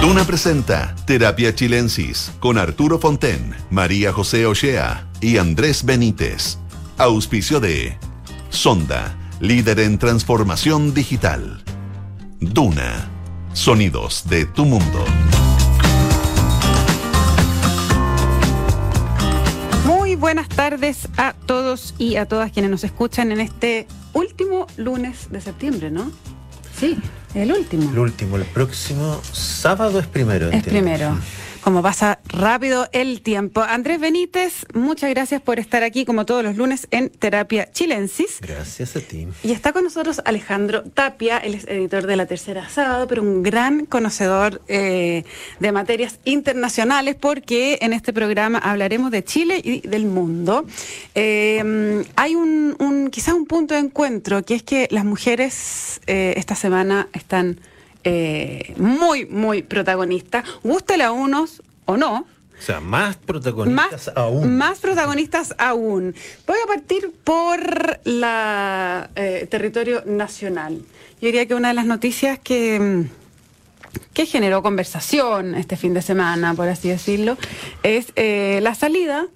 Duna 0.00 0.24
presenta 0.24 0.94
Terapia 1.04 1.54
Chilensis 1.54 2.32
con 2.40 2.56
Arturo 2.56 2.98
Fonten, 2.98 3.54
María 3.68 4.14
José 4.14 4.46
Ochea 4.46 5.06
y 5.20 5.36
Andrés 5.36 5.84
Benítez. 5.84 6.56
Auspicio 6.96 7.60
de 7.60 7.98
Sonda, 8.48 9.14
líder 9.40 9.78
en 9.80 9.98
transformación 9.98 10.94
digital. 10.94 11.62
Duna, 12.40 13.10
sonidos 13.52 14.26
de 14.30 14.46
tu 14.46 14.64
mundo. 14.64 15.04
Muy 19.84 20.14
buenas 20.14 20.48
tardes 20.48 21.10
a 21.18 21.34
todos 21.34 21.94
y 21.98 22.16
a 22.16 22.24
todas 22.24 22.52
quienes 22.52 22.70
nos 22.70 22.84
escuchan 22.84 23.32
en 23.32 23.40
este 23.42 23.86
último 24.14 24.66
lunes 24.78 25.30
de 25.30 25.42
septiembre, 25.42 25.90
¿no? 25.90 26.10
Sí, 26.74 26.96
el 27.34 27.52
último. 27.52 27.90
El 27.90 27.98
último, 27.98 28.36
el 28.36 28.44
próximo 28.44 29.20
sábado 29.32 30.00
es 30.00 30.06
primero. 30.06 30.48
Es 30.48 30.54
entiendo. 30.54 30.80
primero. 30.80 31.18
Como 31.62 31.82
pasa 31.82 32.20
rápido 32.24 32.88
el 32.92 33.20
tiempo. 33.20 33.60
Andrés 33.60 34.00
Benítez, 34.00 34.64
muchas 34.72 35.10
gracias 35.10 35.42
por 35.42 35.58
estar 35.58 35.82
aquí 35.82 36.06
como 36.06 36.24
todos 36.24 36.42
los 36.42 36.56
lunes 36.56 36.88
en 36.90 37.10
Terapia 37.10 37.70
Chilensis. 37.70 38.40
Gracias 38.40 38.96
a 38.96 39.00
ti. 39.00 39.28
Y 39.42 39.52
está 39.52 39.72
con 39.72 39.84
nosotros 39.84 40.22
Alejandro 40.24 40.84
Tapia, 40.84 41.36
él 41.36 41.54
es 41.54 41.64
editor 41.66 42.06
de 42.06 42.16
La 42.16 42.24
Tercera 42.24 42.66
Sábado, 42.70 43.06
pero 43.06 43.22
un 43.22 43.42
gran 43.42 43.84
conocedor 43.84 44.62
eh, 44.68 45.24
de 45.58 45.72
materias 45.72 46.18
internacionales, 46.24 47.14
porque 47.14 47.78
en 47.82 47.92
este 47.92 48.14
programa 48.14 48.58
hablaremos 48.58 49.10
de 49.10 49.22
Chile 49.22 49.60
y 49.62 49.86
del 49.86 50.06
mundo. 50.06 50.64
Eh, 51.14 52.04
hay 52.16 52.34
un, 52.36 52.74
un 52.78 53.10
quizás 53.10 53.34
un 53.34 53.44
punto 53.44 53.74
de 53.74 53.80
encuentro, 53.80 54.42
que 54.44 54.54
es 54.54 54.62
que 54.62 54.88
las 54.90 55.04
mujeres 55.04 56.00
eh, 56.06 56.34
esta 56.36 56.54
semana 56.54 57.08
están 57.12 57.60
eh, 58.04 58.74
muy, 58.76 59.26
muy 59.26 59.62
protagonistas, 59.62 60.44
gústele 60.62 61.04
a 61.04 61.12
unos 61.12 61.62
o 61.84 61.96
no, 61.96 62.26
O 62.58 62.62
sea, 62.62 62.80
más 62.80 63.16
protagonistas 63.16 64.06
más, 64.06 64.12
aún. 64.16 64.56
Más 64.56 64.78
protagonistas 64.78 65.54
aún. 65.58 66.14
Voy 66.46 66.58
a 66.62 66.66
partir 66.66 67.10
por 67.24 68.00
la 68.04 69.10
eh, 69.16 69.46
territorio 69.50 70.02
nacional. 70.06 70.74
Yo 71.20 71.26
diría 71.26 71.46
que 71.46 71.54
una 71.54 71.68
de 71.68 71.74
las 71.74 71.86
noticias 71.86 72.38
que, 72.38 72.78
mm, 72.78 73.20
que 74.14 74.26
generó 74.26 74.62
conversación 74.62 75.54
este 75.54 75.76
fin 75.76 75.94
de 75.94 76.02
semana, 76.02 76.54
por 76.54 76.68
así 76.68 76.88
decirlo, 76.88 77.36
es 77.82 78.12
eh, 78.16 78.60
la 78.62 78.74
salida 78.74 79.26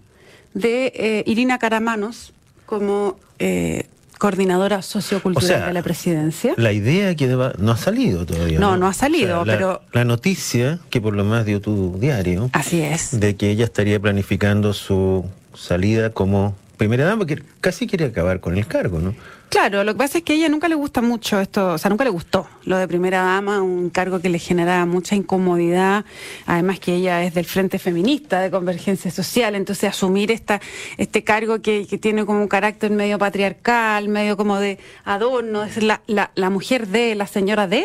de 0.55 0.93
eh, 0.95 1.25
Irina 1.27 1.59
Caramanos 1.59 2.33
como 2.67 3.19
eh, 3.39 3.87
coordinadora 4.29 4.81
sociocultural 4.81 5.45
O 5.45 5.47
sea, 5.47 5.67
de 5.67 5.73
la 5.75 5.83
presidencia. 5.83 6.55
La 6.57 6.73
idea 6.73 7.15
que 7.15 7.29
deba- 7.29 7.53
no 7.59 7.73
ha 7.73 7.77
salido 7.77 8.25
todavía. 8.25 8.59
No, 8.59 8.79
no 8.79 8.87
ha 8.87 8.95
salido, 8.95 9.45
la, 9.45 9.53
pero- 9.53 9.83
La 9.93 10.07
noticia, 10.07 10.79
que 10.89 10.99
por 11.03 11.15
lo 11.15 11.25
más 11.27 11.45
dio 11.45 11.61
tu 11.61 11.99
diario, 11.99 12.49
Así 12.55 12.81
es. 12.81 13.21
de 13.21 13.37
que 13.37 13.51
ella 13.51 13.65
estaría 13.65 14.01
planificando 14.01 14.73
su 14.73 15.27
salida 15.53 16.09
como 16.09 16.57
primera 16.79 17.05
dama, 17.05 17.27
que 17.27 17.43
casi 17.61 17.87
quiere 17.87 18.07
acabar 18.07 18.41
con 18.41 18.57
el 18.57 18.67
cargo, 18.67 18.99
¿no? 18.99 19.15
Claro, 19.55 19.85
lo 19.85 19.93
que 19.93 19.99
pasa 19.99 20.19
es 20.19 20.25
que 20.25 20.33
a 20.33 20.37
ella 20.37 20.49
nunca 20.49 20.67
le 20.67 20.75
gusta 20.75 21.01
mucho 21.01 21.39
esto, 21.41 21.75
o 21.75 21.79
sea, 21.79 21.89
nunca 21.89 22.03
le 22.03 22.11
gustó 22.11 22.49
lo 22.65 22.77
de 22.77 22.89
primera 22.89 23.23
dama, 23.23 23.63
un 23.63 23.89
cargo 23.89 24.19
que 24.21 24.29
le 24.29 24.41
generaba 24.41 24.85
mucha 24.85 25.15
incomodidad, 25.15 26.05
además 26.45 26.81
que 26.81 26.97
ella 26.97 27.23
es 27.23 27.35
del 27.35 27.45
Frente 27.45 27.79
Feminista 27.79 28.41
de 28.41 28.51
Convergencia 28.51 29.13
Social, 29.13 29.55
entonces 29.55 29.89
asumir 29.89 30.33
esta, 30.33 30.61
este 30.97 31.23
cargo 31.23 31.63
que, 31.63 31.87
que 31.87 31.99
tiene 31.99 32.27
como 32.27 32.41
un 32.41 32.49
carácter 32.49 32.91
medio 32.91 33.17
patriarcal, 33.17 34.09
medio 34.09 34.37
como 34.37 34.59
de 34.59 34.81
adorno, 35.05 35.63
es 35.63 35.81
la, 35.81 36.03
la, 36.09 36.33
la 36.35 36.51
mujer 36.51 36.89
de, 36.89 37.15
la 37.15 37.29
señora 37.29 37.69
de, 37.69 37.85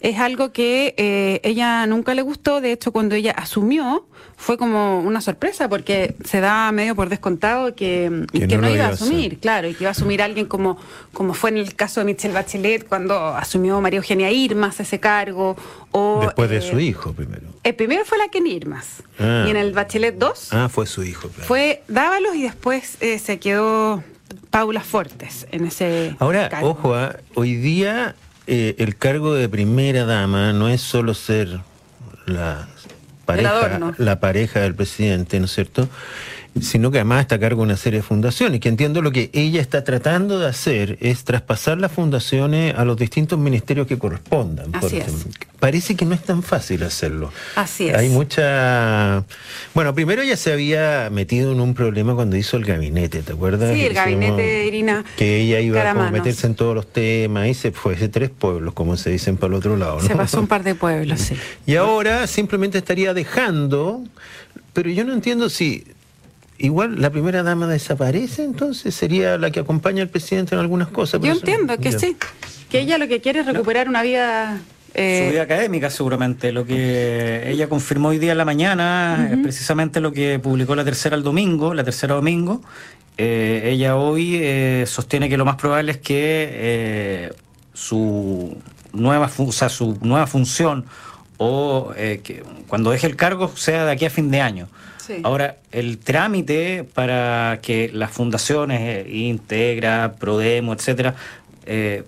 es 0.00 0.18
algo 0.18 0.52
que 0.52 0.94
eh, 0.98 1.40
ella 1.44 1.86
nunca 1.86 2.14
le 2.14 2.22
gustó, 2.22 2.60
de 2.60 2.72
hecho 2.72 2.92
cuando 2.92 3.14
ella 3.14 3.32
asumió 3.32 4.06
fue 4.36 4.58
como 4.58 5.00
una 5.00 5.20
sorpresa 5.20 5.68
porque 5.68 6.16
se 6.24 6.40
da 6.40 6.70
medio 6.72 6.94
por 6.96 7.08
descontado 7.08 7.74
que, 7.74 8.26
Que 8.32 8.48
que 8.48 8.58
no 8.58 8.68
iba 8.68 8.86
a 8.86 8.88
asumir, 8.88 9.38
claro, 9.38 9.68
y 9.68 9.74
que 9.74 9.84
iba 9.84 9.90
a 9.90 9.92
asumir 9.92 10.20
alguien 10.22 10.46
como, 10.46 10.76
como 11.12 11.34
fue 11.34 11.50
en 11.50 11.58
el 11.58 11.74
caso 11.74 12.00
de 12.00 12.06
Michelle 12.06 12.34
Bachelet 12.34 12.86
cuando 12.88 13.28
asumió 13.28 13.80
María 13.80 13.98
Eugenia 13.98 14.30
Irmas 14.30 14.80
ese 14.80 14.98
cargo. 15.00 15.56
O, 15.92 16.20
Después 16.22 16.50
de 16.50 16.56
eh, 16.58 16.60
su 16.62 16.80
hijo 16.80 17.12
primero. 17.12 17.42
El 17.62 17.74
primero 17.76 18.04
fue 18.04 18.18
la 18.18 18.28
Ken 18.28 18.46
Irmas. 18.46 19.02
Ah. 19.18 19.44
Y 19.46 19.50
en 19.50 19.56
el 19.56 19.72
Bachelet 19.72 20.18
2 20.18 20.48
Ah, 20.52 20.68
fue 20.68 20.86
su 20.86 21.04
hijo, 21.04 21.28
claro. 21.28 21.46
fue 21.46 21.82
Dávalos 21.88 22.34
y 22.34 22.42
después 22.42 22.96
eh, 23.00 23.18
se 23.20 23.38
quedó 23.38 24.02
Paula 24.50 24.80
Fortes 24.80 25.46
en 25.52 25.64
ese 25.66 26.16
Ahora, 26.18 26.48
cargo. 26.48 26.70
ojo, 26.70 26.94
ah, 26.94 27.16
hoy 27.34 27.54
día 27.54 28.16
eh, 28.46 28.74
el 28.78 28.96
cargo 28.96 29.34
de 29.34 29.48
primera 29.48 30.04
dama 30.04 30.52
no 30.52 30.68
es 30.68 30.80
solo 30.80 31.14
ser 31.14 31.60
la 32.26 32.68
pareja, 33.24 33.94
la 33.98 34.20
pareja 34.20 34.60
del 34.60 34.74
presidente, 34.74 35.38
¿no 35.38 35.46
es 35.46 35.54
cierto? 35.54 35.88
Sino 36.60 36.90
que 36.90 36.98
además 36.98 37.22
está 37.22 37.34
a 37.34 37.40
cargo 37.40 37.62
de 37.62 37.66
una 37.66 37.76
serie 37.76 37.98
de 38.00 38.02
fundaciones, 38.04 38.60
que 38.60 38.68
entiendo 38.68 39.02
lo 39.02 39.10
que 39.10 39.30
ella 39.32 39.60
está 39.60 39.82
tratando 39.82 40.38
de 40.38 40.46
hacer 40.46 40.98
es 41.00 41.24
traspasar 41.24 41.78
las 41.78 41.90
fundaciones 41.90 42.74
a 42.76 42.84
los 42.84 42.96
distintos 42.96 43.38
ministerios 43.38 43.86
que 43.86 43.98
correspondan. 43.98 44.70
Así 44.72 44.98
es. 44.98 45.26
Parece 45.58 45.96
que 45.96 46.04
no 46.04 46.14
es 46.14 46.22
tan 46.22 46.42
fácil 46.42 46.82
hacerlo. 46.82 47.32
Así 47.56 47.88
es. 47.88 47.96
Hay 47.96 48.08
mucha... 48.08 49.24
Bueno, 49.72 49.94
primero 49.94 50.22
ella 50.22 50.36
se 50.36 50.52
había 50.52 51.08
metido 51.10 51.52
en 51.52 51.60
un 51.60 51.74
problema 51.74 52.14
cuando 52.14 52.36
hizo 52.36 52.56
el 52.56 52.64
gabinete, 52.64 53.22
¿te 53.22 53.32
acuerdas? 53.32 53.74
Sí, 53.74 53.82
el 53.82 53.94
gabinete 53.94 54.42
de 54.42 54.66
Irina 54.66 55.04
Que 55.16 55.40
ella 55.40 55.60
iba 55.60 55.90
a 55.90 56.10
meterse 56.10 56.46
en 56.46 56.54
todos 56.54 56.74
los 56.74 56.92
temas 56.92 57.48
y 57.48 57.54
se 57.54 57.72
fue 57.72 57.96
de 57.96 58.08
tres 58.08 58.30
pueblos, 58.30 58.74
como 58.74 58.96
se 58.96 59.10
dicen 59.10 59.36
para 59.38 59.48
el 59.48 59.54
otro 59.54 59.76
lado. 59.76 60.00
¿no? 60.00 60.06
Se 60.06 60.14
pasó 60.14 60.38
un 60.38 60.46
par 60.46 60.62
de 60.62 60.74
pueblos, 60.74 61.20
sí. 61.20 61.36
Y 61.66 61.76
ahora 61.76 62.26
simplemente 62.26 62.78
estaría 62.78 63.14
dejando, 63.14 64.04
pero 64.72 64.90
yo 64.90 65.04
no 65.04 65.14
entiendo 65.14 65.48
si 65.48 65.84
igual 66.58 67.00
la 67.00 67.10
primera 67.10 67.42
dama 67.42 67.66
desaparece, 67.66 68.44
entonces 68.44 68.94
sería 68.94 69.36
la 69.38 69.50
que 69.50 69.60
acompaña 69.60 70.02
al 70.02 70.08
presidente 70.08 70.54
en 70.54 70.60
algunas 70.60 70.88
cosas. 70.88 71.20
Yo 71.20 71.32
entiendo 71.32 71.76
que 71.78 71.92
sí, 71.98 72.16
que 72.70 72.80
ella 72.80 72.98
lo 72.98 73.08
que 73.08 73.20
quiere 73.20 73.40
es 73.40 73.46
recuperar 73.46 73.88
una 73.88 74.02
vida... 74.02 74.60
eh, 74.94 75.24
Su 75.26 75.32
vida 75.32 75.42
académica, 75.42 75.90
seguramente. 75.90 76.52
Lo 76.52 76.64
que 76.64 77.44
ella 77.50 77.68
confirmó 77.68 78.08
hoy 78.08 78.18
día 78.18 78.32
en 78.32 78.38
la 78.38 78.44
mañana, 78.44 79.28
es 79.32 79.38
precisamente 79.38 80.00
lo 80.00 80.12
que 80.12 80.38
publicó 80.38 80.74
la 80.76 80.84
tercera 80.84 81.16
el 81.16 81.22
domingo, 81.22 81.74
la 81.74 81.84
tercera 81.84 82.14
domingo. 82.14 82.62
Eh, 83.18 83.70
ella 83.72 83.96
hoy 83.96 84.36
eh, 84.36 84.84
sostiene 84.86 85.28
que 85.28 85.36
lo 85.36 85.44
más 85.44 85.56
probable 85.56 85.92
es 85.92 85.98
que 85.98 86.48
eh, 86.50 87.32
su 87.72 88.56
nueva, 88.92 89.28
fu- 89.28 89.48
o 89.48 89.52
sea, 89.52 89.68
su 89.68 89.98
nueva 90.02 90.26
función 90.26 90.84
o 91.36 91.92
eh, 91.96 92.20
que 92.24 92.42
cuando 92.68 92.90
deje 92.90 93.06
el 93.06 93.16
cargo 93.16 93.50
sea 93.56 93.84
de 93.84 93.92
aquí 93.92 94.04
a 94.04 94.10
fin 94.10 94.30
de 94.30 94.40
año. 94.40 94.68
Ahora, 95.22 95.56
el 95.72 95.98
trámite 95.98 96.84
para 96.84 97.60
que 97.62 97.90
las 97.92 98.10
fundaciones, 98.10 98.80
eh, 98.80 99.10
Integra, 99.10 100.14
Prodemo, 100.18 100.72
etcétera, 100.72 101.14
eh, 101.66 102.04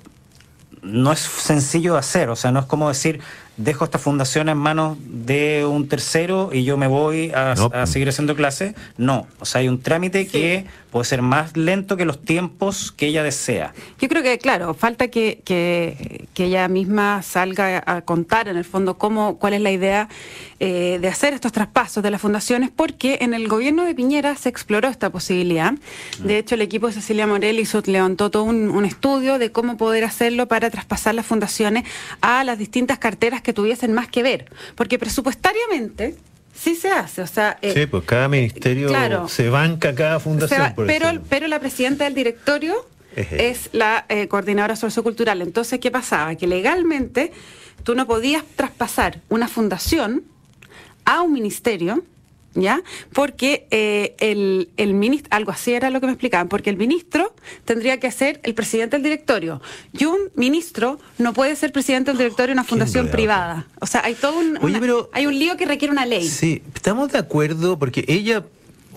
no 0.83 1.13
es 1.13 1.21
sencillo 1.21 1.95
de 1.95 1.99
hacer, 1.99 2.29
o 2.29 2.37
sea, 2.37 2.53
no 2.53 2.61
es 2.61 2.67
como 2.67 2.89
decir, 2.89 3.21
dejo 3.57 3.85
esta 3.85 3.99
fundación 3.99 4.49
en 4.49 4.59
manos 4.59 4.99
de 5.01 5.65
un 5.65 5.89
tercero 5.89 6.51
y 6.53 6.65
yo 6.65 6.77
me 6.77 6.87
voy 6.87 7.31
a, 7.35 7.55
No. 7.57 7.71
a 7.73 7.87
seguir 7.87 8.09
haciendo 8.09 8.35
clases. 8.37 8.75
No, 8.99 9.27
o 9.41 9.45
sea, 9.45 9.61
hay 9.61 9.69
un 9.69 9.81
trámite 9.81 10.27
que 10.27 10.67
puede 10.91 11.05
ser 11.05 11.21
más 11.23 11.57
lento 11.57 11.97
que 11.97 12.05
los 12.05 12.23
tiempos 12.23 12.93
que 12.93 13.07
ella 13.07 13.23
desea. 13.23 13.75
Yo 14.01 14.09
creo 14.09 14.23
que, 14.23 14.39
claro, 14.39 14.73
falta 14.75 15.09
que, 15.09 15.43
que, 15.45 16.27
que 16.33 16.45
ella 16.45 16.69
misma 16.69 17.23
salga 17.23 17.83
a 17.87 18.03
contar, 18.03 18.49
en 18.49 18.57
el 18.57 18.65
fondo, 18.65 18.97
cómo, 18.97 19.37
cuál 19.39 19.55
es 19.55 19.61
la 19.61 19.71
idea 19.71 20.09
eh, 20.59 20.99
de 21.01 21.09
hacer 21.09 21.35
estos 21.35 21.53
traspasos 21.53 22.03
de 22.03 22.11
las 22.11 22.21
fundaciones, 22.21 22.71
porque 22.75 23.19
en 23.21 23.35
el 23.35 23.47
gobierno 23.49 23.85
de 23.85 23.95
Piñera 23.95 24.37
se 24.37 24.49
exploró 24.49 24.89
esta 24.89 25.11
posibilidad. 25.11 25.75
De 26.19 26.39
hecho, 26.39 26.55
el 26.55 26.63
equipo 26.63 26.87
de 26.87 26.95
Cecilia 26.95 27.27
Morel 27.27 27.59
hizo, 27.59 27.83
levantó 27.85 28.31
todo 28.31 28.45
un, 28.45 28.71
un 28.71 28.85
estudio 28.87 29.39
de 29.39 29.53
cómo 29.53 29.77
poder 29.77 30.05
hacerlo 30.05 30.49
para 30.49 30.71
traspasar 30.71 31.15
las 31.15 31.27
fundaciones 31.27 31.85
a 32.23 32.43
las 32.45 32.59
distintas 32.59 32.99
carteras 32.99 33.43
que 33.47 33.53
tuviesen 33.53 33.93
más 33.93 34.09
que 34.09 34.23
ver. 34.25 34.47
Porque 34.75 34.99
presupuestariamente 34.99 36.17
sí 36.53 36.75
se 36.75 36.91
hace, 36.91 37.23
o 37.23 37.27
sea... 37.27 37.59
eh, 37.63 37.73
Sí, 37.73 37.87
pues 37.87 38.03
cada 38.05 38.29
ministerio 38.29 38.89
Claro. 38.89 39.29
se 39.29 39.49
banca 39.51 39.95
cada 39.95 40.19
fundación. 40.21 40.59
se 40.61 40.63
va- 40.69 40.75
por 40.75 40.87
pero, 40.87 41.07
pero 41.29 41.47
la 41.47 41.61
presidenta 41.61 42.05
del 42.05 42.15
directorio 42.15 42.75
es 43.15 43.71
la 43.73 44.05
eh, 44.11 44.27
coordinadora 44.29 44.75
sociocultural. 44.77 45.41
Entonces, 45.43 45.79
¿qué 45.81 45.91
pasaba? 45.91 46.35
Que 46.35 46.47
legalmente 46.47 47.33
tú 47.85 47.95
no 47.95 48.07
podías 48.07 48.43
traspasar 48.57 49.21
una 49.31 49.49
fundación 49.49 50.25
a 51.05 51.23
un 51.23 51.33
ministerio 51.33 52.03
¿ya? 52.57 52.83
Porque 53.13 53.67
eh, 53.71 54.17
el, 54.19 54.71
el 54.77 54.95
ministro, 54.95 55.29
algo 55.33 55.53
así 55.53 55.73
era 55.73 55.91
lo 55.91 56.01
que 56.01 56.07
me 56.07 56.13
explicaban, 56.13 56.49
porque 56.49 56.71
el 56.71 56.77
ministro 56.77 57.35
tendría 57.65 58.01
que 58.01 58.11
ser 58.11 58.41
el 58.43 58.55
presidente 58.55 58.97
del 58.97 59.03
directorio. 59.05 59.61
Y 59.93 60.07
un 60.07 60.19
ministro 60.35 60.99
no 61.19 61.33
puede 61.33 61.55
ser 61.55 61.71
presidente 61.73 62.11
del 62.11 62.19
directorio 62.19 62.49
de 62.49 62.53
una 62.55 62.65
fundación 62.65 63.09
privada. 63.09 63.67
O 63.81 63.87
sea, 63.87 64.03
hay 64.05 64.15
todo 64.15 64.39
un, 64.39 64.57
Oye, 64.57 64.67
una- 64.67 64.81
pero- 64.81 65.11
hay 65.13 65.27
un 65.27 65.39
lío 65.39 65.57
que 65.57 65.67
requiere 65.67 65.93
una 65.93 66.07
ley. 66.07 66.27
Sí, 66.27 66.63
estamos 66.75 67.13
de 67.13 67.19
acuerdo 67.19 67.79
porque 67.79 68.05
ella 68.09 68.45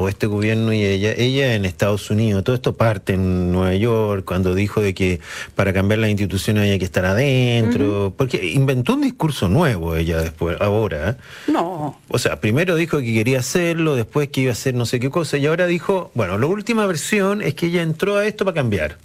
o 0.02 0.08
este 0.08 0.28
gobierno 0.28 0.72
y 0.72 0.82
ella, 0.82 1.12
ella 1.12 1.56
en 1.56 1.66
Estados 1.66 2.10
Unidos, 2.10 2.46
todo 2.46 2.56
esto 2.56 2.78
parte 2.78 3.16
en 3.16 3.52
Nueva 3.52 3.76
York, 3.76 4.24
cuando 4.24 4.56
dijo 4.56 4.80
de 4.80 4.94
que 4.94 5.20
para 5.56 5.74
cambiar 5.74 6.00
las 6.00 6.10
instituciones 6.10 6.64
había 6.64 6.80
que 6.80 6.86
estar 6.86 7.04
adentro, 7.04 8.14
porque 8.16 8.52
inventó 8.54 8.94
un 8.94 9.02
discurso 9.02 9.50
nuevo 9.50 9.98
ella 9.98 10.22
después, 10.22 10.56
ahora. 10.62 11.18
No. 11.48 12.00
O 12.08 12.18
sea, 12.18 12.40
primero 12.40 12.78
dijo 12.78 13.00
que 13.00 13.14
quería 13.14 13.40
hacerlo, 13.40 13.98
después 13.98 14.30
que 14.30 14.40
iba 14.40 14.52
a 14.52 14.54
hacer 14.54 14.74
no 14.74 14.86
sé 14.86 15.02
qué 15.02 15.10
cosa, 15.10 15.36
y 15.36 15.46
ahora 15.48 15.68
dijo, 15.68 16.12
bueno, 16.14 16.38
la 16.38 16.46
última 16.46 16.86
versión 16.86 17.42
es 17.42 17.56
que 17.56 17.66
ella 17.66 17.82
entró 17.82 18.16
a 18.16 18.26
esto 18.26 18.46
para 18.46 18.56
cambiar. 18.56 18.96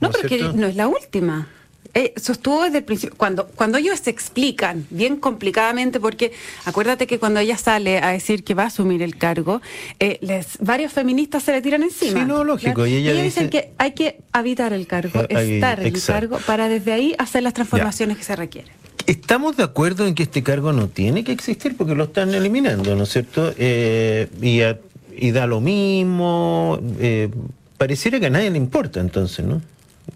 No, 0.00 0.08
es 0.08 0.16
pero 0.16 0.28
que 0.30 0.38
cierto? 0.38 0.56
no 0.56 0.66
es 0.66 0.76
la 0.76 0.88
última. 0.88 1.46
Eh, 1.94 2.12
sostuvo 2.20 2.64
desde 2.64 2.78
el 2.78 2.84
principio, 2.84 3.16
cuando, 3.16 3.46
cuando 3.48 3.78
ellos 3.78 3.98
se 3.98 4.10
explican 4.10 4.86
bien 4.90 5.16
complicadamente, 5.16 5.98
porque 6.00 6.32
acuérdate 6.66 7.06
que 7.06 7.18
cuando 7.18 7.40
ella 7.40 7.56
sale 7.56 7.98
a 7.98 8.08
decir 8.10 8.44
que 8.44 8.54
va 8.54 8.64
a 8.64 8.66
asumir 8.66 9.02
el 9.02 9.16
cargo, 9.16 9.62
eh, 9.98 10.18
les, 10.20 10.58
varios 10.60 10.92
feministas 10.92 11.42
se 11.42 11.52
le 11.52 11.62
tiran 11.62 11.82
encima. 11.82 12.20
Sí, 12.20 12.26
no, 12.26 12.44
lógico, 12.44 12.86
y 12.86 12.94
ella 12.96 13.12
dicen 13.14 13.46
dice- 13.46 13.50
que 13.50 13.70
hay 13.78 13.92
que 13.92 14.18
habitar 14.32 14.72
el 14.74 14.86
cargo, 14.86 15.22
estar 15.28 15.80
en 15.80 15.86
el 15.94 16.02
cargo, 16.02 16.38
para 16.46 16.68
desde 16.68 16.92
ahí 16.92 17.14
hacer 17.18 17.42
las 17.42 17.54
transformaciones 17.54 18.16
que 18.18 18.22
se 18.24 18.36
requieren. 18.36 18.70
Estamos 19.06 19.56
de 19.56 19.62
acuerdo 19.62 20.06
en 20.06 20.14
que 20.14 20.24
este 20.24 20.42
cargo 20.42 20.72
no 20.74 20.88
tiene 20.88 21.24
que 21.24 21.32
existir 21.32 21.74
porque 21.76 21.94
lo 21.94 22.04
están 22.04 22.34
eliminando, 22.34 22.94
¿no 22.94 23.04
es 23.04 23.08
cierto? 23.08 23.54
Eh, 23.56 24.28
y, 24.42 24.60
a- 24.60 24.78
y 25.16 25.30
da 25.30 25.46
lo 25.46 25.60
mismo. 25.62 26.78
eh, 27.00 27.30
pareciera 27.78 28.20
que 28.20 28.26
a 28.26 28.30
nadie 28.30 28.50
le 28.50 28.58
importa 28.58 29.00
entonces, 29.00 29.46
¿no? 29.46 29.62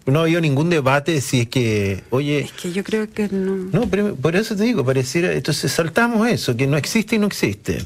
No 0.05 0.19
ha 0.19 0.23
habido 0.23 0.41
ningún 0.41 0.69
debate 0.69 1.21
si 1.21 1.41
es 1.41 1.47
que, 1.47 2.03
oye, 2.09 2.39
Es 2.41 2.51
que 2.53 2.71
yo 2.73 2.83
creo 2.83 3.09
que 3.09 3.29
no. 3.29 3.55
no, 3.71 3.87
pero 3.89 4.15
por 4.15 4.35
eso 4.35 4.55
te 4.55 4.63
digo, 4.63 4.83
pareciera, 4.83 5.31
entonces 5.31 5.71
saltamos 5.71 6.27
eso, 6.27 6.55
que 6.57 6.67
no 6.67 6.77
existe 6.77 7.15
y 7.15 7.19
no 7.19 7.27
existe. 7.27 7.83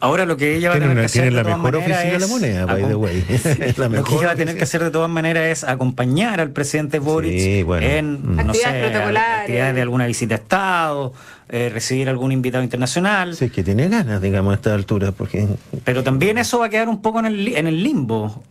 Ahora 0.00 0.24
lo 0.24 0.38
que 0.38 0.56
ella 0.56 0.70
va 0.70 0.76
a 0.76 0.78
tener 0.78 0.92
una- 0.92 1.00
que 1.02 1.06
hacer 1.06 1.24
de 1.24 1.30
la 1.32 1.42
todas 1.42 1.58
mejor 1.58 1.76
oficina 1.76 1.98
de 2.00 2.18
la 2.18 2.26
moneda, 2.26 2.64
by 2.64 2.84
the 2.88 2.94
way. 2.94 3.22
La 3.76 3.88
lo 3.88 3.90
que 3.90 3.96
mejor 3.98 4.18
ella 4.20 4.26
va 4.28 4.32
a 4.32 4.36
tener 4.36 4.56
que 4.56 4.62
hacer 4.62 4.82
de 4.82 4.90
todas 4.90 5.10
maneras 5.10 5.44
es 5.46 5.64
acompañar 5.64 6.40
al 6.40 6.52
presidente 6.52 6.98
Boric 7.00 7.38
Sí, 7.38 7.62
bueno. 7.64 7.86
en 7.86 8.12
Mm. 8.14 8.36
no 8.46 8.54
sé, 8.54 8.60
Actividades 8.64 8.90
protocolares. 8.92 9.40
actividades 9.40 9.74
de 9.74 9.82
alguna 9.82 10.06
visita 10.06 10.34
a 10.36 10.38
Estado, 10.38 11.12
eh, 11.50 11.68
recibir 11.70 12.08
algún 12.08 12.32
invitado 12.32 12.64
internacional. 12.64 13.36
Sí, 13.36 13.50
que 13.50 13.62
tiene 13.62 13.88
ganas, 13.90 14.22
digamos, 14.22 14.52
a 14.52 14.54
esta 14.54 14.72
altura, 14.74 15.12
porque 15.12 15.46
Pero 15.84 16.02
también 16.02 16.38
eso 16.38 16.58
va 16.60 16.66
a 16.66 16.70
quedar 16.70 16.88
un 16.88 17.02
poco 17.02 17.18
en 17.20 17.26
el, 17.26 17.44
li- 17.44 17.56
en 17.56 17.66
el 17.66 17.82
limbo. 17.82 18.42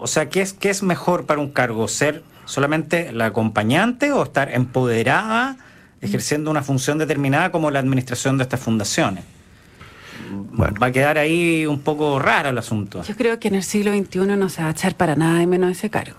O 0.00 0.06
sea, 0.06 0.30
¿qué 0.30 0.40
es, 0.40 0.54
¿qué 0.54 0.70
es 0.70 0.82
mejor 0.82 1.26
para 1.26 1.40
un 1.40 1.50
cargo? 1.50 1.86
¿Ser 1.86 2.22
solamente 2.46 3.12
la 3.12 3.26
acompañante 3.26 4.12
o 4.12 4.22
estar 4.22 4.50
empoderada 4.52 5.58
ejerciendo 6.00 6.50
una 6.50 6.62
función 6.62 6.96
determinada 6.96 7.52
como 7.52 7.70
la 7.70 7.78
administración 7.78 8.38
de 8.38 8.44
estas 8.44 8.60
fundaciones? 8.60 9.24
Bueno. 10.30 10.74
Va 10.80 10.86
a 10.88 10.92
quedar 10.92 11.18
ahí 11.18 11.66
un 11.66 11.80
poco 11.80 12.18
raro 12.18 12.50
el 12.50 12.58
asunto. 12.58 13.02
Yo 13.02 13.16
creo 13.16 13.38
que 13.40 13.48
en 13.48 13.56
el 13.56 13.62
siglo 13.62 13.92
XXI 13.92 14.18
no 14.36 14.48
se 14.48 14.62
va 14.62 14.68
a 14.68 14.70
echar 14.72 14.94
para 14.96 15.16
nada 15.16 15.38
de 15.40 15.46
menos 15.46 15.70
ese 15.72 15.90
cargo. 15.90 16.18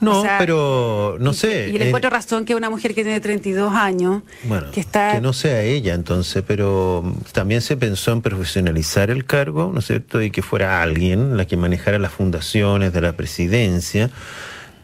No, 0.00 0.20
O 0.20 0.22
sea, 0.22 0.36
pero 0.38 1.16
no 1.18 1.32
y- 1.32 1.34
sé. 1.34 1.68
Y 1.70 1.78
le 1.78 1.84
eh, 1.84 1.88
encuentro 1.88 2.10
razón 2.10 2.44
que 2.44 2.54
una 2.54 2.70
mujer 2.70 2.94
que 2.94 3.02
tiene 3.02 3.20
32 3.20 3.72
años, 3.74 4.22
Bueno, 4.44 4.70
que 4.70 4.80
está... 4.80 5.20
no 5.20 5.32
sea 5.32 5.62
ella 5.62 5.94
entonces, 5.94 6.44
pero 6.46 7.02
también 7.32 7.60
se 7.62 7.76
pensó 7.76 8.12
en 8.12 8.22
profesionalizar 8.22 9.10
el 9.10 9.24
cargo, 9.24 9.70
¿no 9.72 9.80
es 9.80 9.86
cierto? 9.86 10.22
Y 10.22 10.30
que 10.30 10.42
fuera 10.42 10.82
alguien 10.82 11.36
la 11.36 11.46
que 11.46 11.56
manejara 11.56 11.98
las 11.98 12.12
fundaciones 12.12 12.92
de 12.92 13.00
la 13.00 13.14
presidencia. 13.14 14.10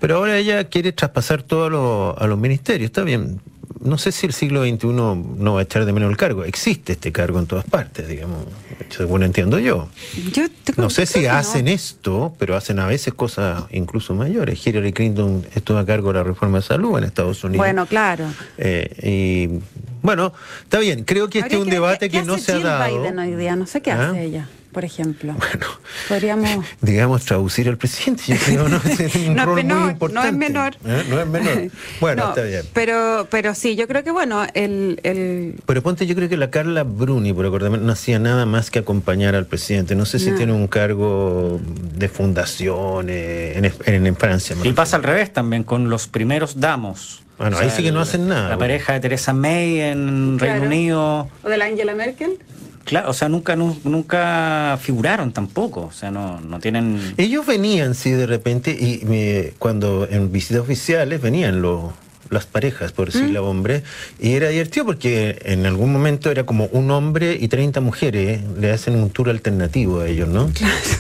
Pero 0.01 0.17
ahora 0.17 0.37
ella 0.37 0.65
quiere 0.65 0.93
traspasar 0.93 1.43
todo 1.43 1.67
a, 1.67 1.71
lo- 1.71 2.19
a 2.19 2.27
los 2.27 2.39
ministerios, 2.39 2.87
está 2.87 3.05
bien. 3.05 3.41
No 3.85 3.99
sé 3.99 4.13
si 4.13 4.27
el 4.27 4.33
siglo 4.33 4.63
XXI 4.65 4.87
no 4.89 5.53
va 5.55 5.61
a 5.61 5.63
echar 5.63 5.85
de 5.85 5.93
menos 5.93 6.11
el 6.11 6.17
cargo. 6.17 6.45
Existe 6.45 6.95
este 6.95 7.13
cargo 7.13 7.39
en 7.39 7.47
todas 7.47 7.65
partes, 7.67 8.09
digamos, 8.09 8.45
según 8.89 9.23
entiendo 9.23 9.59
yo. 9.59 9.89
yo 10.33 10.45
tengo- 10.65 10.83
No 10.83 10.91
sé 10.91 11.05
si 11.07 11.21
no. 11.23 11.33
hacen 11.33 11.69
esto, 11.69 12.35
pero 12.39 12.57
hacen 12.57 12.79
a 12.79 12.87
veces 12.87 13.13
cosas 13.15 13.65
incluso 13.71 14.15
mayores. 14.15 14.67
Hillary 14.67 14.93
Clinton 14.93 15.45
estuvo 15.55 15.77
a 15.79 15.85
cargo 15.87 16.09
de 16.09 16.15
la 16.15 16.25
reforma 16.25 16.59
de 16.59 16.65
salud 16.65 16.97
en 16.99 17.05
Estados 17.05 17.45
Unidos. 17.45 17.59
Bueno, 17.59 17.85
claro. 17.87 18.25
Eh, 18.57 19.51
y 19.51 19.61
bueno, 20.03 20.33
está 20.63 20.79
bien, 20.79 21.05
creo 21.05 21.29
que 21.29 21.41
este 21.41 21.57
es 21.57 21.61
un 21.61 21.69
debate 21.69 22.09
que 22.09 22.23
no 22.23 22.39
se 22.39 22.53
ha 22.53 22.59
dado. 22.61 23.01
Biden 23.03 23.19
hoy 23.19 23.35
día, 23.37 23.55
no 23.55 23.67
sé 23.67 23.83
qué 23.83 23.93
¿Ah? 23.93 24.09
hace 24.11 24.25
ella, 24.25 24.49
por 24.75 24.85
ejemplo. 24.85 25.33
Bueno, 25.33 25.67
Podríamos... 26.09 26.67
digamos, 26.83 27.25
traducir 27.25 27.67
al 27.71 27.79
presidente, 27.79 28.25
yo 28.27 28.37
creo, 28.37 28.69
¿no? 28.69 28.77
Es 28.99 29.15
un 29.15 29.35
No 29.37 29.47
rol 29.47 29.55
menor, 29.57 29.77
muy 29.79 29.87
no 29.87 29.91
importante. 29.93 30.29
es 30.29 30.35
menor. 30.35 30.75
¿Eh? 30.85 31.05
No 31.09 31.21
es 31.21 31.27
menor. 31.27 31.71
Bueno, 32.01 32.23
No, 32.25 32.29
está 32.31 32.43
bien. 32.43 32.63
Pero, 32.75 33.27
pero 33.31 33.55
sí, 33.55 33.77
yo 33.77 33.89
creo 33.89 34.05
que 34.05 34.11
bueno, 34.11 34.45
el, 34.53 35.01
el 35.05 35.55
Pero 35.65 35.83
ponte, 35.83 36.07
yo 36.07 36.15
creo 36.15 36.29
que 36.29 36.37
la 36.37 36.51
Carla 36.51 36.83
Bruni, 36.83 37.33
por 37.33 37.47
acordarme, 37.47 37.79
no 37.79 37.93
hacía 37.93 38.19
nada 38.19 38.45
más 38.45 38.71
que 38.71 38.81
acompañar 38.81 39.35
al 39.35 39.47
presidente. 39.47 39.95
No 39.95 40.05
sé 40.05 40.19
si 40.19 40.31
No. 40.31 40.37
tiene 40.37 40.53
un 40.53 40.67
cargo 40.67 41.61
de 41.97 42.09
fundación 42.09 43.07
eh, 43.09 43.57
en, 43.57 43.73
en, 43.95 44.07
en 44.07 44.17
Francia. 44.17 44.55
Y 44.63 44.73
pasa 44.73 44.97
al 44.97 45.03
revés 45.05 45.33
también 45.33 45.65
con 45.65 45.89
los 45.89 46.09
primeros 46.09 46.61
damos. 46.61 47.23
Bueno, 47.39 47.57
ahí 47.59 47.71
sí 47.71 47.83
que 47.83 47.91
no 47.91 48.01
hacen 48.01 48.29
nada, 48.29 48.43
La 48.43 48.47
bueno. 48.49 48.59
pareja 48.61 48.93
de 48.93 49.01
Teresa 49.01 49.33
May 49.33 49.81
en 49.81 50.37
Claro. 50.39 50.61
Reino 50.61 50.67
Unido. 50.67 51.29
o 51.43 51.49
de 51.49 51.57
la 51.57 51.65
Angela 51.65 51.95
Merkel. 51.95 52.39
Claro, 52.85 53.11
o 53.11 53.13
sea, 53.15 53.29
nunca, 53.29 53.57
nu- 53.57 53.79
nunca 53.85 54.79
figuraron 54.81 55.33
tampoco. 55.33 55.83
O 55.87 55.93
sea, 55.93 56.11
no, 56.11 56.41
no 56.41 56.61
tienen. 56.61 57.15
Ellos 57.17 57.47
venían, 57.47 57.95
sí, 57.95 58.11
de 58.11 58.27
repente, 58.27 58.71
y 58.73 59.05
me- 59.07 59.53
cuando 59.59 60.07
en 60.11 60.31
visitas 60.31 60.63
oficiales 60.63 61.21
venían 61.21 61.63
los 61.63 61.93
las 62.31 62.47
parejas, 62.47 62.91
por 62.91 63.13
decirlo 63.13 63.45
¿Mm? 63.45 63.49
hombre, 63.49 63.83
y 64.19 64.33
era 64.33 64.49
divertido 64.49 64.87
porque 64.87 65.39
en 65.45 65.67
algún 65.67 65.93
momento 65.93 66.31
era 66.31 66.45
como 66.45 66.65
un 66.73 66.91
hombre 66.91 67.37
y 67.39 67.49
30 67.49 67.81
mujeres, 67.83 68.41
¿eh? 68.41 68.45
le 68.59 68.73
hacen 68.73 68.97
un 68.97 69.11
tour 69.11 69.29
alternativo 69.29 70.01
a 70.01 70.09
ellos, 70.09 70.29
¿no? 70.31 70.51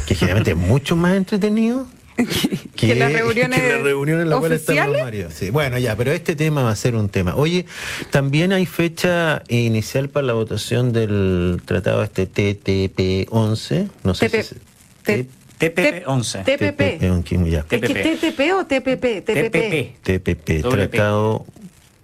Que 0.07 0.15
generalmente 0.15 0.51
es 0.53 0.57
mucho 0.57 0.97
más 0.97 1.15
entretenido. 1.17 1.87
Que 2.77 2.95
las 2.95 3.13
reuniones 3.13 3.61
que 3.61 3.69
las 3.73 3.83
reuniones 3.83 4.23
en 4.25 4.31
las 4.31 4.39
cuales 4.39 4.61
están 4.61 4.77
los 4.77 4.85
oficiales. 4.87 5.05
maridos. 5.05 5.35
Sí, 5.35 5.51
bueno, 5.51 5.79
ya, 5.79 5.97
pero 5.97 6.13
este 6.13 6.37
tema 6.37 6.63
va 6.63 6.71
a 6.71 6.77
ser 6.77 6.95
un 6.95 7.09
tema. 7.09 7.35
Oye, 7.37 7.67
también 8.11 8.53
hay 8.53 8.67
fecha 8.67 9.43
inicial 9.49 10.09
para 10.09 10.27
la 10.27 10.33
votación 10.35 10.93
del 10.93 11.61
tratado 11.65 12.03
este 12.03 12.29
TTP-11. 12.31 13.89
No 14.05 14.15
sé 14.15 14.29
TP. 14.29 14.43
si... 14.43 14.55
T- 15.05 15.27
TPP-11. 15.59 16.45
TPP. 16.45 16.99
TPP, 16.99 17.49
ya. 17.49 17.61
¿Es 17.61 17.65
que 17.67 17.79
TPP. 17.79 18.21
TTP 18.21 18.41
o 18.55 18.67
TPP? 18.67 19.25
TPP. 19.25 20.03
TPP. 20.03 20.69
Tratado 20.69 21.47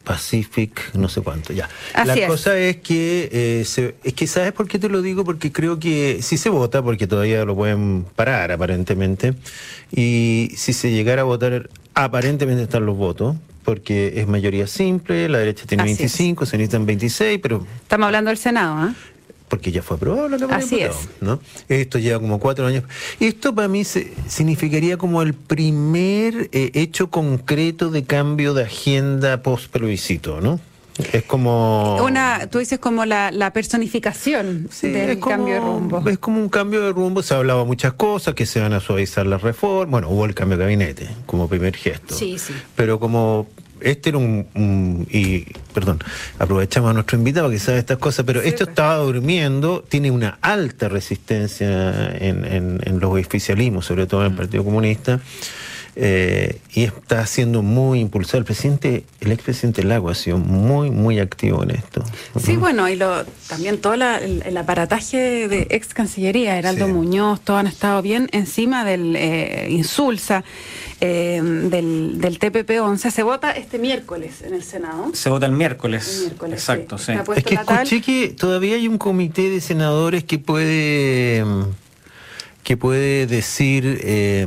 Pacific, 0.05 0.95
no 0.95 1.09
sé 1.09 1.21
cuánto, 1.21 1.53
ya. 1.53 1.69
Así 1.95 2.07
la 2.09 2.15
es. 2.15 2.27
cosa 2.27 2.59
es 2.59 2.77
que, 2.79 3.29
eh, 3.33 3.65
se- 3.65 3.95
es 4.03 4.15
que, 4.15 4.27
¿sabes 4.27 4.53
por 4.53 4.67
qué 4.67 4.79
te 4.79 4.89
lo 4.89 5.03
digo? 5.03 5.25
Porque 5.25 5.53
creo 5.53 5.79
que 5.79 6.21
sí 6.23 6.37
se 6.37 6.49
vota, 6.49 6.83
porque 6.83 7.07
todavía 7.07 7.45
lo 7.45 7.55
pueden 7.55 8.05
parar 8.17 8.51
aparentemente, 8.53 9.35
y 9.93 10.53
si 10.57 10.73
se 10.73 10.91
llegara 10.91 11.23
a 11.23 11.25
votar, 11.25 11.69
aparentemente 11.95 12.63
están 12.63 12.87
los 12.87 12.97
votos, 12.97 13.37
porque 13.65 14.15
es 14.17 14.27
mayoría 14.27 14.67
simple, 14.67 15.29
la 15.29 15.39
derecha 15.39 15.67
tiene 15.67 15.83
Así 15.83 15.93
es. 15.93 15.99
25, 15.99 16.47
se 16.47 16.57
necesitan 16.57 16.87
26, 16.87 17.39
pero 17.43 17.67
Estamos 17.83 18.07
hablando 18.07 18.31
del 18.31 18.39
Senado, 18.39 18.75
¿ah? 18.79 18.95
Porque 19.51 19.71
ya 19.73 19.83
fue 19.83 19.97
aprobado 19.99 20.29
la 20.31 20.39
Cámara 20.39 20.59
de 20.59 20.65
Así 20.65 20.77
Diputados, 20.77 21.03
es. 21.17 21.23
¿no? 21.23 21.41
Esto 21.69 21.99
lleva 21.99 22.21
como 22.21 22.39
cuatro 22.41 22.67
años. 22.67 22.85
Esto 23.19 23.55
para 23.55 23.69
mí 23.69 23.85
se- 23.85 24.15
significaría 24.29 24.97
como 24.97 25.21
el 25.21 25.35
primer 25.35 26.49
eh, 26.53 26.71
hecho 26.75 27.11
concreto 27.11 27.91
de 27.91 28.05
cambio 28.05 28.55
de 28.55 28.63
agenda 28.63 29.43
post 29.43 29.71
plebiscito, 29.71 30.41
¿no? 30.41 30.59
Es 31.13 31.23
como 31.25 31.97
Una, 32.05 32.47
tú 32.51 32.59
dices 32.59 32.79
como 32.79 33.05
la, 33.07 33.31
la 33.31 33.53
personificación 33.53 34.69
Sí, 34.71 34.89
del 34.89 35.19
como- 35.19 35.35
cambio 35.37 35.55
de 35.55 35.61
rumbo. 35.61 36.09
Es 36.09 36.19
como 36.19 36.39
un 36.41 36.49
cambio 36.49 36.83
de 36.83 36.93
rumbo. 36.93 37.23
Se 37.23 37.35
ha 37.35 37.39
hablado 37.39 37.65
muchas 37.67 37.95
cosas, 37.95 38.35
que 38.35 38.45
se 38.47 38.61
van 38.61 38.73
a 38.75 38.81
suavizar 38.81 39.27
las 39.27 39.43
reformas. 39.43 39.91
Bueno, 39.91 40.09
hubo 40.11 40.27
el 40.27 40.35
cambio 40.35 40.59
de 40.59 40.65
gabinete 40.65 41.09
como 41.27 41.49
primer 41.49 41.75
gesto. 41.77 42.15
Sí, 42.15 42.39
sí. 42.39 42.53
Pero 42.77 43.01
como 43.01 43.47
este 43.83 44.11
era 44.11 44.19
un, 44.19 44.47
un- 44.55 45.07
y 45.11 45.47
perdón, 45.75 45.99
aprovechamos 46.39 46.91
a 46.91 46.95
nuestro 46.95 47.17
invitado 47.19 47.51
que 47.51 47.59
sabe 47.59 47.79
estas 47.79 47.99
cosas, 47.99 48.25
pero 48.27 48.41
esto 48.43 48.65
estaba 48.65 48.97
durmiendo, 48.97 49.85
tiene 49.89 50.11
una 50.11 50.39
alta 50.43 50.89
resistencia 50.89 52.11
en, 52.17 52.45
en- 52.45 52.81
en 52.85 53.01
los 53.01 53.13
oficialismos, 53.19 53.87
sobre 53.87 54.07
todo 54.07 54.25
en 54.25 54.33
el 54.33 54.37
Partido 54.37 54.65
Comunista. 54.65 55.21
Eh, 55.97 56.61
y 56.73 56.85
está 56.85 57.27
siendo 57.27 57.63
muy 57.63 58.01
impulsado. 58.01 58.39
El 58.39 58.45
presidente, 58.45 59.05
el 59.21 59.33
expresidente 59.33 59.83
Lago 59.83 60.09
ha 60.09 60.15
sido 60.15 60.39
muy, 60.39 60.91
muy 60.91 61.19
activo 61.19 61.63
en 61.65 61.73
esto. 61.73 62.05
Sí, 62.43 62.57
bueno, 62.57 62.89
y 62.89 62.97
lo, 62.97 63.25
también 63.49 63.79
todo 63.81 63.97
la- 63.97 64.19
el, 64.19 64.43
el 64.47 64.57
aparataje 64.57 65.49
de 65.49 65.67
ex 65.71 65.93
Cancillería, 65.95 66.57
Heraldo 66.59 66.87
Sí. 66.87 66.93
Muñoz, 66.93 67.41
todos 67.41 67.61
han 67.61 67.67
estado 67.67 68.03
bien 68.03 68.29
encima 68.33 68.85
del 68.85 69.17
eh, 69.17 69.67
Insulsa, 69.71 70.45
eh, 71.01 71.41
del, 71.43 72.19
del 72.21 72.39
TPP-11. 72.39 73.11
Se 73.11 73.23
vota 73.23 73.51
este 73.53 73.79
miércoles 73.79 74.43
en 74.43 74.55
el 74.55 74.63
Senado. 74.63 75.11
Se 75.15 75.29
vota 75.29 75.47
el 75.47 75.53
miércoles. 75.53 76.15
El 76.17 76.21
miércoles, 76.27 76.55
Exacto, 76.61 76.99
sí. 76.99 77.13
Es 77.37 77.45
que 77.45 77.55
escuché 77.55 78.01
que 78.01 78.29
todavía 78.29 78.77
hay 78.77 78.87
un 78.87 78.99
comité 78.99 79.51
de 79.51 79.61
senadores 79.61 80.25
que 80.25 80.39
puede 80.39 81.45
que 82.63 82.77
puede 82.77 83.27
decir 83.27 84.01
eh, 84.05 84.47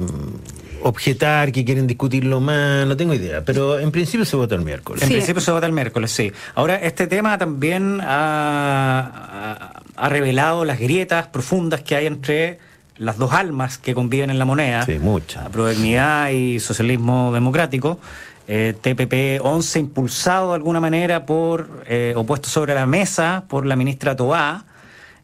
objetar, 0.83 1.51
que 1.51 1.63
quieren 1.65 1.87
discutirlo 1.87 2.39
más, 2.39 2.85
no 2.87 2.95
tengo 2.97 3.13
idea, 3.13 3.43
pero 3.43 3.79
en 3.79 3.91
principio 3.91 4.25
se 4.25 4.35
vota 4.35 4.55
el 4.55 4.61
miércoles. 4.61 5.01
En 5.01 5.07
Sí. 5.09 5.13
principio 5.15 5.41
se 5.41 5.51
vota 5.51 5.65
el 5.65 5.71
miércoles, 5.73 6.11
sí. 6.11 6.31
Ahora, 6.55 6.75
este 6.75 7.07
tema 7.07 7.37
también 7.37 7.99
ha, 8.01 9.71
ha- 9.95 10.09
revelado 10.09 10.65
las 10.65 10.79
grietas 10.79 11.27
profundas 11.27 11.81
que 11.81 11.95
hay 11.95 12.05
entre 12.07 12.59
las 12.97 13.17
dos 13.17 13.31
almas 13.33 13.77
que 13.77 13.93
conviven 13.93 14.29
en 14.29 14.37
la 14.39 14.45
moneda. 14.45 14.85
Sí, 14.85 14.99
muchas. 14.99 15.43
La 15.43 15.49
Prodignidad 15.49 16.29
y 16.29 16.59
socialismo 16.59 17.31
democrático. 17.33 17.99
Eh, 18.47 18.73
TPP 18.81 19.39
11 19.41 19.79
impulsado 19.79 20.49
de 20.49 20.55
alguna 20.55 20.79
manera 20.81 21.25
por, 21.25 21.83
eh, 21.87 22.13
o 22.15 22.25
puesto 22.25 22.49
sobre 22.49 22.75
la 22.75 22.85
mesa 22.85 23.45
por 23.47 23.65
la 23.65 23.75
ministra 23.75 24.15
Tobá. 24.15 24.65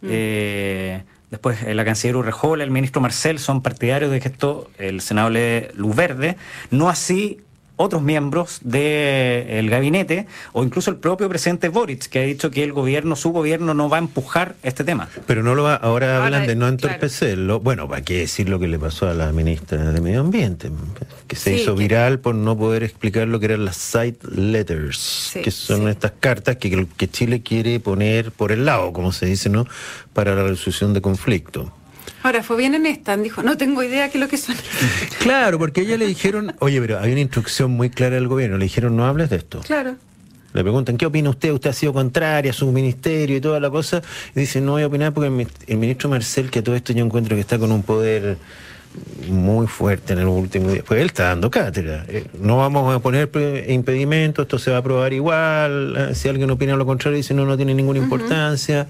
Eh, 0.01 1.03
después 1.29 1.61
eh, 1.63 1.73
la 1.73 1.85
canciller 1.85 2.15
Urrejola, 2.15 2.63
el 2.63 2.71
ministro 2.71 3.01
Marcel 3.01 3.39
son 3.39 3.61
partidarios 3.61 4.11
de 4.11 4.19
que 4.19 4.27
esto 4.27 4.69
el 4.77 5.01
Senado 5.01 5.29
le 5.29 5.71
luz 5.75 5.95
verde. 5.95 6.37
No 6.71 6.89
así 6.89 7.41
otros 7.81 8.01
miembros 8.01 8.59
del 8.61 9.69
gabinete 9.69 10.27
o 10.51 10.65
incluso 10.65 10.91
el 10.91 10.97
propio 10.97 11.29
presidente 11.29 11.69
Boric, 11.69 12.07
que 12.09 12.19
ha 12.19 12.23
dicho 12.23 12.51
que 12.51 12.61
el 12.65 12.73
gobierno, 12.73 13.15
su 13.15 13.29
gobierno, 13.31 13.73
no 13.73 13.87
va 13.87 13.95
a 13.95 13.99
empujar 14.01 14.55
este 14.63 14.83
tema. 14.83 15.07
Pero 15.25 15.43
no 15.43 15.55
lo 15.55 15.63
va, 15.63 15.75
ahora 15.75 16.15
Ahora, 16.17 16.25
hablan 16.25 16.45
de 16.47 16.55
no 16.55 16.65
claro. 16.65 16.73
entorpecerlo. 16.73 17.61
Bueno, 17.61 17.87
¿para 17.87 18.01
qué 18.01 18.17
decir 18.19 18.49
lo 18.49 18.59
que 18.59 18.67
le 18.67 18.77
pasó 18.77 19.07
a 19.07 19.13
la 19.13 19.31
ministra 19.31 19.91
de 19.93 20.01
Medio 20.01 20.19
Ambiente? 20.19 20.69
Que 21.27 21.37
se 21.37 21.55
Sí, 21.55 21.61
hizo 21.61 21.73
que- 21.75 21.83
viral 21.83 22.19
por 22.19 22.35
no 22.35 22.57
poder 22.57 22.83
explicar 22.83 23.29
lo 23.29 23.39
que 23.39 23.45
eran 23.45 23.63
las 23.63 23.77
side 23.77 24.17
letters, 24.29 24.97
Sí, 25.33 25.41
que 25.41 25.51
son 25.51 25.83
sí. 25.83 25.87
estas 25.87 26.11
cartas 26.19 26.57
que, 26.57 26.85
que 26.97 27.07
Chile 27.09 27.41
quiere 27.41 27.79
poner 27.79 28.33
por 28.33 28.51
el 28.51 28.65
lado, 28.65 28.91
como 28.91 29.13
se 29.13 29.25
dice, 29.25 29.49
¿no? 29.49 29.65
Para 30.11 30.35
la 30.35 30.43
resolución 30.43 30.93
de 30.93 30.99
conflicto. 31.01 31.71
Ahora 32.23 32.43
fue 32.43 32.57
bien 32.57 32.75
en 32.75 32.85
esta, 32.85 33.15
dijo, 33.17 33.43
no 33.43 33.55
tengo 33.57 33.81
idea 33.83 34.09
qué 34.09 34.17
es 34.17 34.21
lo 34.21 34.27
que 34.27 34.37
son. 34.37 34.55
Claro, 35.19 35.57
porque 35.59 35.81
a 35.81 35.83
ella 35.83 35.97
le 35.97 36.05
dijeron, 36.07 36.53
oye, 36.59 36.79
pero 36.81 36.99
hay 36.99 37.11
una 37.11 37.21
instrucción 37.21 37.71
muy 37.71 37.89
clara 37.89 38.15
del 38.15 38.27
gobierno, 38.27 38.57
le 38.57 38.65
dijeron, 38.65 38.95
no 38.97 39.05
hables 39.05 39.29
de 39.29 39.37
esto. 39.37 39.61
claro. 39.61 39.95
Le 40.51 40.63
preguntan, 40.63 40.97
¿qué 40.97 41.05
opina 41.05 41.29
usted? 41.29 41.51
Usted 41.51 41.69
ha 41.69 41.73
sido 41.73 41.93
contraria 41.93 42.49
a 42.49 42.53
su 42.55 42.71
ministerio 42.71 43.37
y 43.37 43.39
toda 43.39 43.59
la 43.59 43.69
cosa. 43.69 44.01
Y 44.35 44.39
dice, 44.39 44.59
no 44.61 44.71
voy 44.71 44.81
a 44.81 44.87
opinar 44.87 45.13
porque 45.13 45.27
el, 45.27 45.33
mi- 45.33 45.45
el 45.67 45.77
ministro 45.77 46.09
Marcel, 46.09 46.49
que 46.49 46.63
todo 46.63 46.75
esto 46.75 46.91
yo 46.91 47.05
encuentro 47.05 47.35
que 47.35 47.41
está 47.41 47.59
con 47.59 47.71
un 47.71 47.83
poder 47.83 48.35
muy 49.29 49.67
fuerte 49.67 50.13
en 50.13 50.19
el 50.19 50.25
último 50.27 50.69
día. 50.69 50.83
Pues 50.85 50.99
él 51.01 51.07
está 51.07 51.25
dando 51.25 51.51
cátedra. 51.51 52.05
Eh, 52.07 52.25
No 52.41 52.57
vamos 52.57 52.95
a 52.95 52.99
poner 52.99 53.29
impedimentos, 53.69 54.43
esto 54.43 54.57
se 54.57 54.71
va 54.71 54.77
a 54.77 54.79
aprobar 54.79 55.13
igual. 55.13 55.95
Eh, 55.97 56.15
Si 56.15 56.27
alguien 56.27 56.49
opina 56.49 56.75
lo 56.75 56.85
contrario, 56.85 57.17
dice, 57.17 57.33
no, 57.33 57.45
no 57.45 57.55
tiene 57.55 57.73
ninguna 57.75 57.99
importancia. 57.99 58.87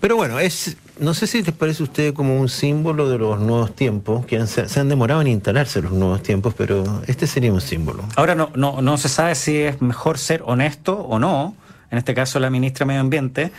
Pero 0.00 0.16
bueno, 0.16 0.38
es 0.38 0.76
no 1.00 1.14
sé 1.14 1.26
si 1.26 1.42
les 1.42 1.54
parece 1.54 1.82
a 1.82 1.86
usted 1.86 2.14
como 2.14 2.38
un 2.38 2.48
símbolo 2.48 3.08
de 3.08 3.18
los 3.18 3.40
nuevos 3.40 3.74
tiempos, 3.74 4.24
que 4.26 4.36
han- 4.36 4.46
se, 4.46 4.68
se 4.68 4.78
han 4.78 4.88
demorado 4.88 5.20
en 5.20 5.26
instalarse 5.26 5.82
los 5.82 5.92
nuevos 5.92 6.22
tiempos, 6.22 6.54
pero 6.56 7.02
este 7.08 7.26
sería 7.26 7.52
un 7.52 7.60
símbolo. 7.60 8.04
Ahora 8.14 8.34
no, 8.36 8.50
no, 8.54 8.80
no 8.82 8.96
se 8.98 9.08
sabe 9.08 9.34
si 9.34 9.56
es 9.56 9.80
mejor 9.82 10.18
ser 10.18 10.42
honesto 10.44 10.94
o 11.00 11.18
no, 11.18 11.56
en 11.90 11.98
este 11.98 12.14
caso 12.14 12.38
la 12.38 12.50
ministra 12.50 12.84
de 12.84 12.88
Medio 12.88 13.00
Ambiente, 13.00 13.50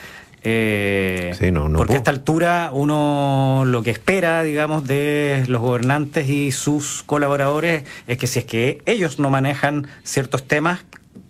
eh, 0.44 1.34
Sí, 1.40 1.52
no, 1.52 1.70
no 1.70 1.78
porque 1.78 1.94
a 1.94 1.98
esta 1.98 2.12
altura 2.12 2.70
uno 2.74 3.64
lo 3.66 3.82
que 3.82 3.92
espera, 3.92 4.44
digamos, 4.44 4.86
de 4.88 5.44
los 5.48 5.62
gobernantes 5.62 6.30
y 6.30 6.52
sus 6.52 7.04
colaboradores 7.04 7.84
es 8.08 8.18
que 8.18 8.28
si 8.28 8.40
es 8.40 8.46
que 8.46 8.82
ellos 8.86 9.20
no 9.20 9.30
manejan 9.30 9.88
ciertos 10.04 10.44
temas, 10.48 10.82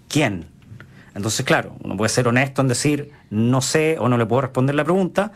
¿quién? 0.08 0.46
Entonces, 1.16 1.46
claro, 1.46 1.76
uno 1.84 1.96
puede 1.96 2.10
ser 2.10 2.28
honesto 2.28 2.62
en 2.62 2.68
decir 2.68 3.12
no 3.30 3.62
sé 3.62 3.98
o 4.00 4.10
no 4.10 4.18
le 4.18 4.26
puedo 4.26 4.42
responder 4.42 4.76
la 4.76 4.84
pregunta, 4.84 5.32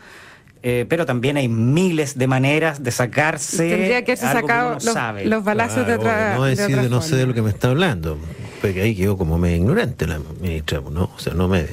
eh, 0.62 0.86
pero 0.88 1.06
también 1.06 1.36
hay 1.36 1.48
miles 1.48 2.18
de 2.18 2.26
maneras 2.26 2.82
de 2.82 2.90
sacarse 2.90 3.68
Tendría 3.68 4.04
que 4.04 4.12
haberse 4.12 4.26
algo 4.26 4.40
que 4.40 4.52
sacado 4.52 4.68
uno 4.70 4.78
no 4.80 4.84
los, 4.84 4.94
sabe. 4.94 5.24
los 5.24 5.44
balazos 5.44 5.86
de 5.86 5.94
otra 5.94 6.34
No 6.36 6.44
de 6.44 6.50
decir 6.50 6.66
otra 6.66 6.82
de 6.82 6.88
no 6.90 7.00
sé 7.00 7.14
de 7.14 7.26
lo 7.26 7.34
que 7.34 7.42
me 7.42 7.50
está 7.50 7.68
hablando, 7.68 8.18
porque 8.60 8.82
ahí 8.82 8.96
quedó 8.96 9.16
como 9.16 9.38
medio 9.38 9.56
ignorante 9.56 10.08
la 10.08 10.18
ministra, 10.40 10.80
¿no? 10.90 11.10
O 11.14 11.18
sea, 11.18 11.34
no 11.34 11.46
me... 11.46 11.66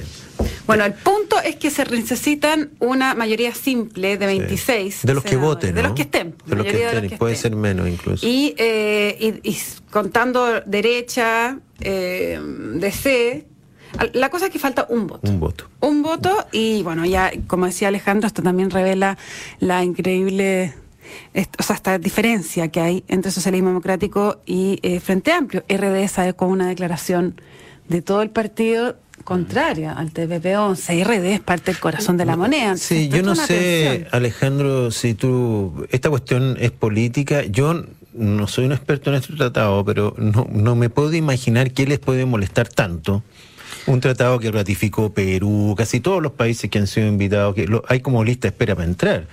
Bueno, 0.67 0.83
el 0.85 0.93
punto 0.93 1.39
es 1.41 1.55
que 1.57 1.69
se 1.69 1.85
necesitan 1.85 2.71
una 2.79 3.13
mayoría 3.13 3.53
simple 3.53 4.17
de 4.17 4.25
26. 4.25 5.01
De 5.03 5.13
los 5.13 5.23
que 5.23 5.37
voten, 5.37 5.75
De 5.75 5.83
los 5.83 5.93
que 5.93 6.01
estén. 6.03 6.35
De 6.45 6.55
los 6.55 6.65
que 6.65 6.73
de 6.73 6.85
estén, 6.85 7.17
puede 7.17 7.35
ser 7.35 7.55
menos 7.55 7.87
incluso. 7.87 8.25
Y, 8.27 8.55
eh, 8.57 9.39
y- 9.43 9.49
y 9.51 9.57
contando 9.91 10.61
derecha, 10.65 11.59
eh, 11.79 12.39
DC, 12.75 13.45
la 14.13 14.29
cosa 14.29 14.45
es 14.47 14.51
que 14.51 14.59
falta 14.59 14.85
un 14.89 15.07
voto. 15.07 15.29
Un 15.31 15.39
voto. 15.39 15.69
Un 15.81 16.01
voto 16.01 16.47
y 16.51 16.81
bueno, 16.83 17.05
ya 17.05 17.31
como 17.47 17.65
decía 17.67 17.87
Alejandro, 17.89 18.27
esto 18.27 18.41
también 18.41 18.69
revela 18.71 19.17
la 19.59 19.83
increíble, 19.83 20.73
o 21.59 21.63
sea, 21.63 21.75
esta 21.75 21.97
diferencia 21.99 22.67
que 22.69 22.81
hay 22.81 23.03
entre 23.07 23.31
socialismo 23.31 23.69
democrático 23.69 24.41
y 24.45 24.79
eh, 24.81 24.99
Frente 24.99 25.31
Amplio. 25.31 25.63
RD 25.69 26.07
sale 26.09 26.33
con 26.33 26.49
una 26.49 26.67
declaración 26.67 27.39
de 27.87 28.01
todo 28.01 28.23
el 28.23 28.31
partido 28.31 28.97
contraria 29.25 29.91
al 29.91 30.13
TPP-11. 30.13 31.03
RD 31.03 31.25
es 31.33 31.39
parte 31.41 31.71
del 31.71 31.79
corazón 31.81 32.15
de 32.15 32.23
la 32.25 32.37
moneda. 32.37 32.77
Sí, 32.77 33.09
yo 33.09 33.21
no 33.23 33.35
sé, 33.35 33.87
atención. 33.89 34.07
Alejandro, 34.13 34.91
si 34.91 35.13
tú... 35.15 35.85
Esta 35.91 36.09
cuestión 36.09 36.55
es 36.61 36.71
política. 36.71 37.43
Yo 37.43 37.83
no 38.13 38.47
soy 38.47 38.65
un 38.65 38.71
experto 38.71 39.09
en 39.09 39.17
este 39.17 39.33
tratado, 39.35 39.83
pero 39.83 40.13
no, 40.17 40.47
no 40.49 40.75
me 40.77 40.89
puedo 40.89 41.13
imaginar 41.13 41.71
qué 41.71 41.85
les 41.85 41.99
puede 41.99 42.25
molestar 42.25 42.69
tanto. 42.69 43.23
Un 43.87 43.99
tratado 43.99 44.39
que 44.39 44.51
ratificó 44.51 45.13
Perú, 45.13 45.75
casi 45.77 45.99
todos 45.99 46.21
los 46.23 46.31
países 46.31 46.69
que 46.69 46.79
han 46.79 46.87
sido 46.87 47.07
invitados, 47.07 47.53
que 47.55 47.67
lo- 47.67 47.83
hay 47.89 47.99
como 47.99 48.23
lista 48.23 48.47
espera 48.47 48.73
para 48.75 48.87
entrar. 48.87 49.27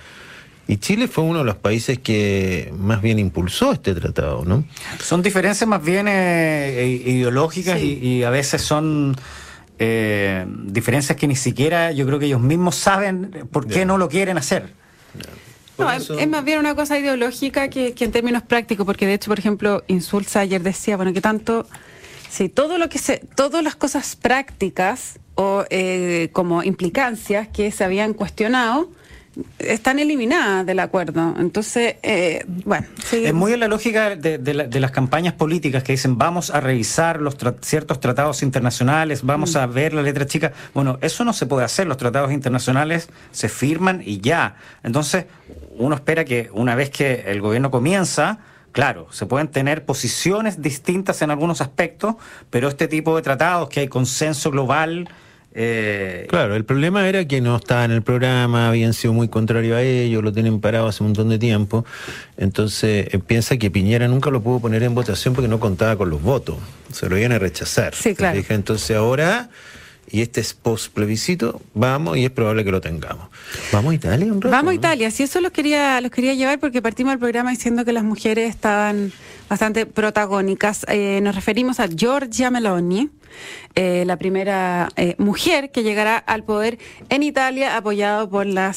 Y 0.67 0.77
Chile 0.77 1.07
fue 1.07 1.23
uno 1.25 1.39
de 1.39 1.45
los 1.45 1.55
países 1.55 1.99
que 1.99 2.71
más 2.77 3.01
bien 3.01 3.19
impulsó 3.19 3.73
este 3.73 3.93
tratado, 3.93 4.45
¿no? 4.45 4.63
Son 4.99 5.21
diferencias 5.21 5.67
más 5.67 5.83
bien 5.83 6.07
eh, 6.09 7.01
ideológicas 7.05 7.79
Sí. 7.79 7.99
y, 8.01 8.07
y 8.19 8.23
a 8.23 8.29
veces 8.29 8.61
son 8.61 9.15
eh, 9.85 10.45
diferencias 10.47 11.17
que 11.17 11.27
ni 11.27 11.35
siquiera 11.35 11.91
yo 11.91 12.05
creo 12.05 12.17
que 12.19 12.25
ellos 12.27 12.39
mismos 12.41 12.75
saben 12.75 13.47
por 13.51 13.67
qué 13.67 13.85
no 13.85 13.97
lo 13.97 14.07
quieren 14.07 14.37
hacer. 14.37 14.73
No, 15.77 15.91
eso- 15.91 16.17
es 16.17 16.27
más 16.27 16.43
bien 16.45 16.59
una 16.59 16.75
cosa 16.75 16.97
ideológica 16.97 17.67
que, 17.67 17.93
que 17.93 18.05
en 18.05 18.11
términos 18.11 18.43
prácticos, 18.43 18.85
porque 18.85 19.05
de 19.07 19.15
hecho, 19.15 19.29
por 19.29 19.39
ejemplo, 19.39 19.83
Insulza 19.87 20.39
ayer 20.41 20.61
decía, 20.61 20.95
bueno, 20.97 21.11
que 21.13 21.21
tanto, 21.21 21.67
si 22.29 22.47
todo 22.47 22.77
lo 22.77 22.87
que 22.89 22.99
se, 22.99 23.17
todas 23.35 23.63
las 23.63 23.75
cosas 23.75 24.15
prácticas 24.15 25.19
o 25.35 25.65
eh, 25.69 26.29
como 26.31 26.63
implicancias 26.63 27.47
que 27.47 27.71
se 27.71 27.83
habían 27.83 28.13
cuestionado 28.13 28.89
están 29.59 29.99
eliminadas 29.99 30.65
del 30.65 30.79
acuerdo. 30.79 31.35
Entonces, 31.39 31.95
eh, 32.03 32.45
bueno. 32.65 32.85
Es 33.11 33.33
muy 33.33 33.53
en 33.53 33.59
la 33.61 33.67
lógica 33.67 34.15
de, 34.15 34.37
de 34.37 34.53
la- 34.53 34.63
de 34.65 34.79
las 34.79 34.91
campañas 34.91 35.33
políticas 35.33 35.83
que 35.83 35.93
dicen 35.93 36.17
vamos 36.17 36.51
a 36.51 36.59
revisar 36.59 37.19
los 37.21 37.37
tra- 37.37 37.55
ciertos 37.61 37.99
tratados 37.99 38.43
internacionales, 38.43 39.23
vamos 39.23 39.55
a 39.55 39.65
ver 39.65 39.93
la 39.93 40.01
letra 40.01 40.25
chica. 40.27 40.51
Bueno, 40.73 40.99
eso 41.01 41.23
no 41.25 41.33
se 41.33 41.45
puede 41.45 41.65
hacer, 41.65 41.87
los 41.87 41.97
tratados 41.97 42.31
internacionales 42.31 43.09
se 43.31 43.49
firman 43.49 44.01
y 44.05 44.19
ya. 44.19 44.55
Entonces, 44.83 45.25
uno 45.77 45.95
espera 45.95 46.25
que 46.25 46.49
una 46.53 46.75
vez 46.75 46.89
que 46.91 47.23
el 47.27 47.41
gobierno 47.41 47.71
comienza, 47.71 48.39
claro, 48.71 49.07
se 49.11 49.25
pueden 49.25 49.47
tener 49.47 49.85
posiciones 49.85 50.61
distintas 50.61 51.21
en 51.23 51.31
algunos 51.31 51.61
aspectos, 51.61 52.15
pero 52.49 52.67
este 52.67 52.87
tipo 52.87 53.15
de 53.15 53.21
tratados 53.23 53.69
que 53.69 53.79
hay 53.79 53.87
consenso 53.87 54.51
global... 54.51 55.09
eh, 55.53 56.25
Claro, 56.29 56.55
el 56.55 56.65
problema 56.65 57.07
era 57.07 57.25
que 57.27 57.41
no 57.41 57.55
estaba 57.55 57.85
en 57.85 57.91
el 57.91 58.01
programa, 58.01 58.67
habían 58.67 58.93
sido 58.93 59.13
muy 59.13 59.27
contrarios 59.27 59.77
a 59.77 59.81
ello, 59.81 60.21
lo 60.21 60.33
tienen 60.33 60.59
parado 60.59 60.87
hace 60.87 61.03
un 61.03 61.09
montón 61.09 61.29
de 61.29 61.39
tiempo. 61.39 61.85
Entonces 62.37 63.07
eh, 63.11 63.19
piensa 63.19 63.57
que 63.57 63.71
Piñera 63.71 64.07
nunca 64.07 64.29
lo 64.29 64.41
pudo 64.41 64.59
poner 64.59 64.83
en 64.83 64.95
votación 64.95 65.33
porque 65.33 65.47
no 65.47 65.59
contaba 65.59 65.95
con 65.95 66.09
los 66.09 66.21
votos. 66.21 66.57
Se 66.91 67.09
lo 67.09 67.17
iban 67.17 67.31
a 67.31 67.39
rechazar. 67.39 67.93
Sí, 67.95 68.09
¿te 68.09 68.15
claro. 68.15 68.41
Entonces 68.49 68.95
ahora, 68.95 69.49
y 70.13 70.21
este 70.21 70.41
es 70.41 70.53
post 70.53 70.93
plebiscito, 70.93 71.59
vamos 71.73 72.17
y 72.17 72.25
es 72.25 72.29
probable 72.29 72.63
que 72.63 72.69
lo 72.69 72.79
tengamos. 72.81 73.29
¿Vamos 73.71 73.93
a 73.93 73.95
Italia 73.95 74.31
un 74.31 74.39
rato? 74.39 74.51
Vamos 74.51 74.73
a? 74.73 74.75
Italia, 74.75 75.09
sí, 75.09 75.23
eso 75.23 75.41
los 75.41 75.51
quería, 75.51 75.99
los 76.01 76.11
quería 76.11 76.35
llevar 76.35 76.59
porque 76.59 76.83
partimos 76.83 77.13
del 77.13 77.19
programa 77.19 77.49
diciendo 77.49 77.83
que 77.83 77.93
las 77.93 78.03
mujeres 78.03 78.47
estaban 78.51 79.11
bastante 79.49 79.87
protagónicas. 79.87 80.85
Eh, 80.87 81.19
nos 81.23 81.33
referimos 81.33 81.79
a 81.79 81.87
Giorgia 81.87 82.51
Meloni, 82.51 83.09
eh, 83.73 84.03
la 84.05 84.17
primera 84.17 84.89
eh, 84.97 85.15
mujer 85.17 85.71
que 85.71 85.81
llegará 85.81 86.19
al 86.19 86.43
poder 86.43 86.77
en 87.09 87.23
Italia, 87.23 87.75
apoyado 87.75 88.29
por 88.29 88.45
la 88.45 88.71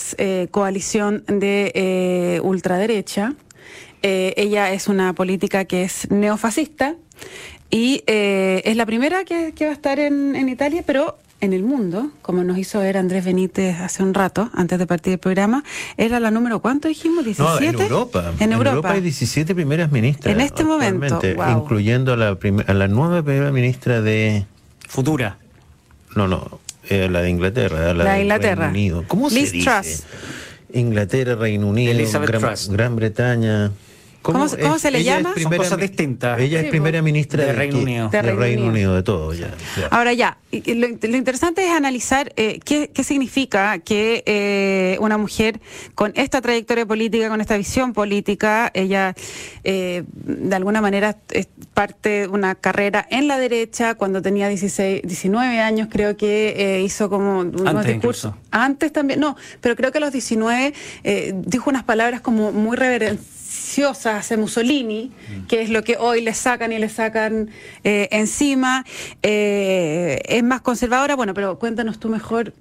coalición 0.50 1.23
de 1.26 2.40
ultraderecha. 2.43 3.35
Ella 4.00 4.73
es 4.73 4.88
una 4.88 5.12
política 5.12 5.66
que 5.66 5.83
es 5.83 6.11
neofascista 6.11 6.97
y 7.71 8.02
es 8.07 8.76
la 8.76 8.87
primera 8.87 9.25
que, 9.25 9.52
que 9.52 9.66
va 9.66 9.73
a 9.73 9.75
estar 9.75 9.99
en, 9.99 10.35
en 10.35 10.49
Italia, 10.49 10.83
pero 10.87 11.19
en 11.46 11.54
el 11.54 11.62
mundo, 11.62 12.10
como 12.20 12.44
nos 12.44 12.58
hizo 12.58 12.80
ver 12.80 12.98
Andrés 12.98 13.24
Benítez 13.24 13.80
hace 13.80 14.02
un 14.02 14.12
rato, 14.12 14.50
antes 14.52 14.78
de 14.78 14.86
partir 14.86 15.12
del 15.12 15.18
programa, 15.18 15.64
era 15.96 16.20
la 16.20 16.30
número, 16.30 16.60
¿cuánto 16.60 16.88
dijimos? 16.88 17.24
¿17? 17.24 17.38
No, 17.38 17.58
en 17.58 17.80
Europa. 17.80 18.32
En 18.38 18.52
Europa. 18.52 18.90
hay 18.90 19.00
17 19.00 19.54
primeras 19.54 19.90
ministras. 19.90 20.34
En 20.34 20.40
este 20.40 20.64
momento, 20.64 21.20
wow. 21.36 21.62
Incluyendo 21.62 22.12
a 22.12 22.16
la, 22.16 22.38
a 22.66 22.74
la 22.74 22.88
nueva 22.88 23.22
primera 23.22 23.50
ministra 23.50 24.02
de... 24.02 24.46
futura. 24.86 25.38
No, 26.14 26.28
no, 26.28 26.60
eh, 26.88 27.08
la 27.10 27.22
de 27.22 27.30
Inglaterra. 27.30 27.94
La, 27.94 28.04
La 28.04 28.14
de 28.14 28.22
Inglaterra. 28.22 28.70
Reino 28.70 28.70
Unido. 28.70 29.04
¿Cómo 29.08 29.30
se 29.30 29.36
Liz 29.36 29.52
dice? 29.52 29.70
Truss. 29.70 30.02
Inglaterra, 30.72 31.36
Reino 31.36 31.68
Unido, 31.68 32.20
Gran. 32.20 32.56
Gran 32.70 32.96
Bretaña. 32.96 33.72
¿Cómo, 34.33 34.78
se 34.78 34.90
le 34.90 35.04
llama? 35.04 35.35
Son 35.40 35.56
cosas 35.56 35.78
distintas. 35.78 36.40
Ella 36.40 36.61
es 36.61 36.68
primera 36.68 37.00
ministra 37.00 37.45
de, 37.45 37.52
Reino 37.52 37.78
Unido. 37.78 38.09
De 38.09 38.23
Reino, 38.23 38.66
Unido. 38.66 38.95
de 38.97 39.02
todo. 39.04 39.33
Ya, 39.33 39.54
Ahora 39.90 40.12
ya, 40.14 40.38
lo, 40.50 41.16
interesante 41.16 41.64
es 41.64 41.71
analizar 41.71 42.33
eh, 42.37 42.59
qué, 42.64 42.90
significa 43.04 43.78
que 43.78 44.25
eh, 44.26 44.99
una 45.00 45.16
mujer 45.16 45.61
con 45.95 46.12
esta 46.16 46.40
trayectoria 46.40 46.85
política, 46.87 47.28
con 47.28 47.40
esta 47.40 47.56
visión 47.56 47.92
política, 47.92 48.71
ella 48.75 49.14
eh, 49.62 50.02
de 50.12 50.56
alguna 50.56 50.80
manera 50.80 51.16
es 51.30 51.49
parte 51.73 52.09
de 52.09 52.28
una 52.28 52.56
carrera 52.56 53.06
en 53.11 53.28
la 53.28 53.38
derecha, 53.38 53.95
cuando 53.95 54.23
tenía 54.23 54.49
16, 54.49 55.02
19 55.04 55.61
años 55.61 55.88
creo 55.90 56.16
que 56.16 56.83
hizo 56.85 57.09
como 57.09 57.40
unos 57.40 57.87
discursos. 57.87 58.35
Antes 58.50 58.92
también, 58.92 59.21
no, 59.21 59.37
pero 59.61 59.76
creo 59.76 59.92
que 59.92 59.99
a 59.99 60.00
los 60.00 60.12
19 60.12 60.75
dijo 61.35 61.71
unas 61.71 61.85
palabras 61.85 62.21
como 62.23 62.50
muy 62.50 62.76
reverenciales 63.56 64.06
hace 64.06 64.36
Mussolini, 64.36 65.12
que 65.48 65.62
es 65.62 65.70
lo 65.70 65.82
que 65.82 65.96
hoy 65.98 66.20
le 66.20 66.34
sacan 66.34 66.72
y 66.72 66.78
le 66.78 66.88
sacan 66.88 67.50
eh, 67.84 68.08
encima. 68.10 68.84
Eh, 69.22 70.20
es 70.25 70.42
más 70.42 70.60
conservadora, 70.60 71.14
bueno, 71.16 71.34
pero 71.34 71.58
cuéntanos 71.58 71.98
tú 71.98 72.08
mejor. 72.08 72.52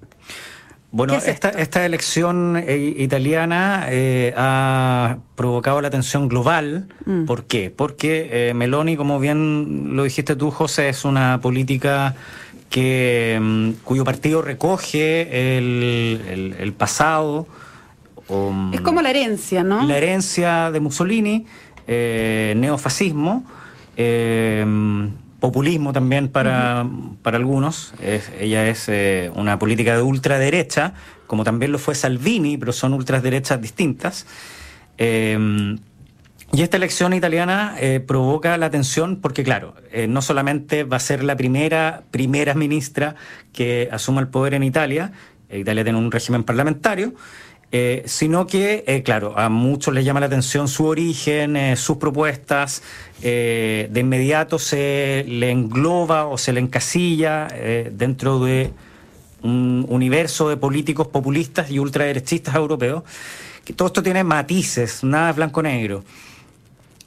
Bueno, 0.92 1.14
esta, 1.14 1.50
esta, 1.50 1.84
elección 1.84 2.56
eh, 2.56 2.94
italiana 2.98 3.88
ha 4.36 5.18
provocado 5.34 5.80
la 5.80 5.88
atención 5.88 6.28
global. 6.28 6.88
Mm. 7.04 7.24
¿Por 7.24 7.44
qué? 7.44 7.70
Porque 7.74 8.52
Meloni, 8.54 8.96
como 8.96 9.18
bien 9.18 9.96
lo 9.96 10.04
dijiste 10.04 10.36
tú, 10.36 10.50
José, 10.50 10.88
es 10.88 11.04
una 11.04 11.40
política 11.40 12.14
que 12.70 13.38
mm, 13.40 13.70
cuyo 13.84 14.04
partido 14.04 14.42
recoge 14.42 15.58
el 15.58 16.72
pasado 16.78 17.46
es 18.72 18.80
como 18.80 19.02
la 19.02 19.10
herencia, 19.10 19.62
¿no? 19.62 19.86
La 19.86 19.96
herencia 19.96 20.70
de 20.70 20.80
Mussolini, 20.80 21.46
eh, 21.86 22.54
neofascismo, 22.56 23.44
eh, 23.96 24.66
populismo 25.38 25.92
también 25.92 26.28
para, 26.28 26.86
para 27.22 27.36
algunos. 27.36 27.94
ella 28.40 28.68
es 28.68 28.88
eh, 28.88 29.30
una 29.34 29.58
política 29.58 29.94
de 29.94 30.02
ultraderecha, 30.02 30.94
como 31.26 31.44
también 31.44 31.70
lo 31.70 31.78
fue 31.78 31.94
Salvini, 31.94 32.56
pero 32.56 32.72
son 32.72 32.94
ultraderechas 32.94 33.60
distintas. 33.60 34.26
y 34.98 36.62
esta 36.62 36.76
elección 36.76 37.12
italiana 37.12 37.76
provoca 38.06 38.56
la 38.56 38.66
atención 38.66 39.16
porque, 39.20 39.44
claro, 39.44 39.74
no 40.08 40.22
solamente 40.22 40.84
va 40.84 40.96
a 40.96 41.00
ser 41.00 41.22
la 41.22 41.36
primera 41.36 42.04
primera 42.10 42.54
ministra 42.54 43.14
que 43.52 43.88
asuma 43.92 44.20
el 44.20 44.28
poder 44.28 44.54
en 44.54 44.62
Italia, 44.62 45.12
Italia 45.50 45.84
tiene 45.84 45.98
un 45.98 46.10
régimen 46.10 46.44
parlamentario, 46.44 47.14
eh, 47.72 48.04
sino 48.06 48.46
que, 48.46 48.84
eh, 48.86 49.02
claro, 49.02 49.36
a 49.36 49.48
muchos 49.48 49.92
les 49.92 50.04
llama 50.04 50.20
la 50.20 50.26
atención 50.26 50.68
su 50.68 50.86
origen, 50.86 51.56
eh, 51.56 51.76
sus 51.76 51.96
propuestas, 51.96 52.82
de 53.20 53.90
inmediato 53.94 54.58
se 54.58 55.24
le 55.26 55.50
engloba 55.50 56.26
o 56.26 56.36
se 56.36 56.52
le 56.52 56.60
encasilla 56.60 57.48
dentro 57.90 58.40
de 58.40 58.70
un 59.42 59.86
universo 59.88 60.50
de 60.50 60.58
políticos 60.58 61.08
populistas 61.08 61.70
y 61.70 61.78
ultraderechistas 61.78 62.54
europeos, 62.54 63.04
que 63.64 63.72
todo 63.72 63.88
esto 63.88 64.02
tiene 64.02 64.22
matices, 64.22 65.02
nada 65.02 65.32
blanco-negro. 65.32 66.04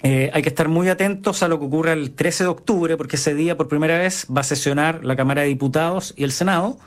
hay 0.01 0.41
que 0.41 0.49
estar 0.49 0.67
muy 0.67 0.89
atentos 0.89 1.43
a 1.43 1.47
lo 1.47 1.59
que 1.59 1.65
ocurra 1.65 1.93
el 1.93 2.11
13 2.11 2.45
de 2.45 2.49
octubre, 2.49 2.97
porque 2.97 3.15
ese 3.15 3.35
día 3.35 3.55
por 3.55 3.67
primera 3.67 3.99
vez 3.99 4.25
va 4.35 4.41
a 4.41 4.43
sesionar 4.43 5.05
la 5.05 5.15
Cámara 5.15 5.43
de 5.43 5.47
Diputados 5.49 6.15
y 6.17 6.23
el 6.23 6.31
Senado 6.31 6.79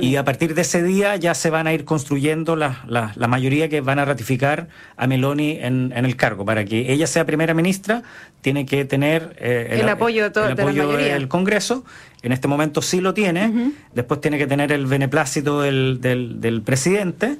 y, 0.00 0.16
a 0.16 0.24
partir 0.24 0.54
de 0.54 0.62
ese 0.62 0.82
día 0.82 1.16
ya 1.16 1.34
se 1.34 1.50
van 1.50 1.66
a 1.66 1.72
ir 1.72 1.84
construyendo 1.84 2.56
la, 2.56 2.82
la, 2.86 3.28
mayoría 3.28 3.68
que 3.68 3.80
van 3.80 3.98
a 3.98 4.04
ratificar 4.04 4.68
a 4.96 5.06
Meloni 5.06 5.58
en, 5.60 5.92
el 5.94 6.16
cargo. 6.16 6.44
Para 6.44 6.64
que 6.64 6.92
ella 6.92 7.06
sea 7.06 7.24
primera 7.24 7.54
ministra, 7.54 8.02
tiene 8.40 8.66
que 8.66 8.84
tener 8.84 9.36
eh, 9.38 9.78
el, 9.80 9.88
apoyo, 9.88 10.24
de 10.24 10.30
todo, 10.30 10.46
el 10.46 10.52
apoyo 10.52 10.88
del 10.88 11.28
Congreso. 11.28 11.84
En 12.22 12.32
este 12.32 12.48
momento 12.48 12.82
sí 12.82 13.00
lo 13.00 13.14
tiene. 13.14 13.72
Después 13.94 14.20
tiene 14.20 14.38
que 14.38 14.46
tener 14.46 14.72
el 14.72 14.86
beneplácito 14.86 15.62
del, 15.62 16.00
del, 16.00 16.40
del 16.40 16.62
presidente 16.62 17.38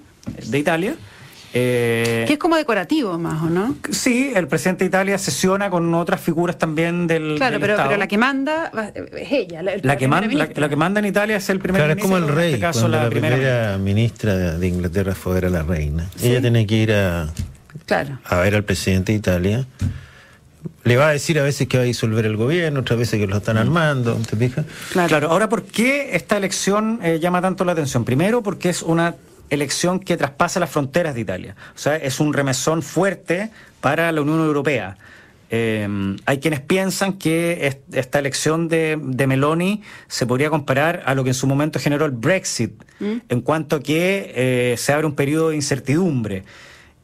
de 0.48 0.58
Italia. 0.58 0.94
Eh, 1.54 2.24
que 2.26 2.34
es 2.34 2.38
como 2.38 2.56
decorativo 2.56 3.18
más, 3.18 3.42
¿o 3.42 3.50
no? 3.50 3.76
Sí, 3.90 4.32
el 4.34 4.48
presidente 4.48 4.84
de 4.84 4.88
Italia 4.88 5.18
sesiona 5.18 5.68
con 5.68 5.92
otras 5.94 6.20
figuras 6.20 6.56
también 6.56 7.06
del. 7.06 7.34
Claro, 7.36 7.58
pero, 7.60 7.76
pero, 7.76 7.96
la 7.96 8.06
que 8.06 8.16
manda 8.16 8.72
es 9.14 9.32
ella. 9.32 9.62
La, 9.62 9.96
que 9.96 10.08
manda, 10.08 10.48
la, 10.54 10.68
que 10.68 10.76
manda 10.76 11.00
en 11.00 11.06
Italia 11.06 11.36
es 11.36 11.50
el 11.50 11.58
primer 11.58 11.82
ministro. 11.82 12.08
Claro, 12.08 12.16
es 12.16 12.24
como 12.24 12.32
el 12.32 12.36
rey. 12.36 12.54
Este 12.54 12.60
caso, 12.60 12.88
la, 12.88 13.08
primera, 13.10 13.76
ministra 13.76 14.56
de 14.56 14.66
Inglaterra 14.66 15.14
fue 15.14 15.38
era 15.38 15.50
la 15.50 15.62
reina. 15.62 16.08
Ella 16.22 16.40
tiene 16.40 16.66
que 16.66 16.74
ir 16.74 16.92
a, 16.92 17.30
claro. 17.84 18.18
a 18.24 18.36
ver 18.36 18.54
al 18.54 18.64
presidente 18.64 19.12
de 19.12 19.18
Italia. 19.18 19.66
Le 20.84 20.96
va 20.96 21.08
a 21.08 21.12
decir 21.12 21.38
a 21.38 21.42
veces 21.42 21.68
que 21.68 21.76
va 21.76 21.82
a 21.82 21.86
disolver 21.86 22.24
el 22.24 22.36
gobierno, 22.36 22.80
otras 22.80 22.98
veces 22.98 23.20
que 23.20 23.26
lo 23.26 23.36
están 23.36 23.56
armando, 23.56 24.14
¿te 24.28 24.36
fijas? 24.36 24.64
Claro. 24.92 25.30
ahora, 25.30 25.48
¿por 25.48 25.64
qué 25.64 26.16
esta 26.16 26.36
elección 26.36 26.98
eh, 27.02 27.18
llama 27.20 27.40
tanto 27.40 27.64
la 27.64 27.72
atención? 27.72 28.04
Primero, 28.04 28.42
porque 28.42 28.68
es 28.68 28.82
una 28.82 29.14
elección 29.52 30.00
que 30.00 30.16
traspasa 30.16 30.58
las 30.58 30.70
fronteras 30.70 31.14
de 31.14 31.20
Italia. 31.20 31.54
O 31.74 31.78
sea, 31.78 31.96
es 31.96 32.20
un 32.20 32.32
remesón 32.32 32.82
fuerte 32.82 33.50
para 33.80 34.10
la 34.10 34.22
Unión 34.22 34.40
Europea. 34.40 34.96
Eh, 35.50 35.86
hay 36.24 36.40
quienes 36.40 36.60
piensan 36.60 37.18
que 37.18 37.78
esta 37.92 38.18
elección 38.18 38.68
de, 38.68 38.96
Meloni 38.96 39.82
se 40.08 40.24
podría 40.24 40.48
comparar 40.48 41.02
a 41.04 41.14
lo 41.14 41.24
que 41.24 41.30
en 41.30 41.34
su 41.34 41.46
momento 41.46 41.78
generó 41.78 42.06
el 42.06 42.12
Brexit, 42.12 42.72
¿Mm? 43.00 43.16
en 43.28 43.40
cuanto 43.42 43.76
a 43.76 43.80
que 43.80 44.32
eh, 44.34 44.76
se 44.78 44.94
abre 44.94 45.06
un 45.06 45.14
periodo 45.14 45.50
de 45.50 45.56
incertidumbre. 45.56 46.44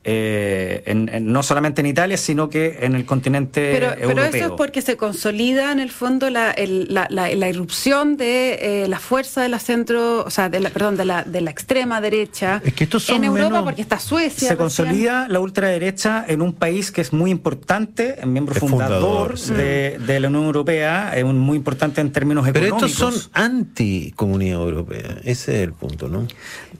Eh, 0.05 0.85
en, 0.87 1.33
no 1.33 1.43
solamente 1.43 1.81
en 1.81 1.87
Italia, 1.87 2.17
sino 2.17 2.49
que 2.49 2.79
en 2.81 2.95
el 2.95 3.05
continente 3.05 3.73
pero, 3.73 3.87
europeo. 3.89 4.09
Pero 4.15 4.25
eso 4.25 4.45
es 4.47 4.51
porque 4.53 4.81
se 4.81 4.97
consolida 4.97 5.73
en 5.73 5.81
el 5.81 5.91
fondo 5.91 6.31
la, 6.31 6.55
la, 6.57 7.49
irrupción 7.49 8.17
de 8.17 8.85
eh, 8.85 8.89
la 8.89 9.01
fuerza 9.01 9.43
de 9.43 9.49
la 9.49 9.59
centro, 9.59 10.25
o 10.25 10.31
sea, 10.31 10.49
de 10.49 10.61
la, 10.61 10.71
perdón, 10.71 10.97
de 10.97 11.05
la, 11.05 11.25
de 11.25 11.41
la 11.41 11.51
extrema 11.51 12.01
derecha 12.01 12.63
en 13.09 13.25
Europa, 13.25 13.65
porque 13.65 13.83
está 13.83 13.99
Suecia. 13.99 14.49
Se 14.49 14.57
consolida 14.57 15.27
la 15.29 15.41
ultraderecha 15.41 16.25
en 16.27 16.43
un 16.43 16.55
país 16.55 16.93
que 16.93 17.01
es 17.01 17.13
muy 17.13 17.31
importante, 17.31 18.17
miembro 18.25 18.55
fundador, 18.55 19.39
de, 19.39 20.21
la 20.21 20.29
Unión 20.29 20.45
Europea, 20.45 21.13
es 21.17 21.25
muy 21.25 21.57
importante 21.57 22.01
en 22.01 22.13
términos 22.13 22.47
económicos. 22.47 22.81
Pero 22.81 22.87
estos 22.87 23.15
son 23.21 23.31
anti-comunidad 23.35 24.63
europea, 24.63 25.19
ese 25.25 25.57
es 25.57 25.63
el 25.65 25.73
punto, 25.73 26.09
¿no? 26.09 26.27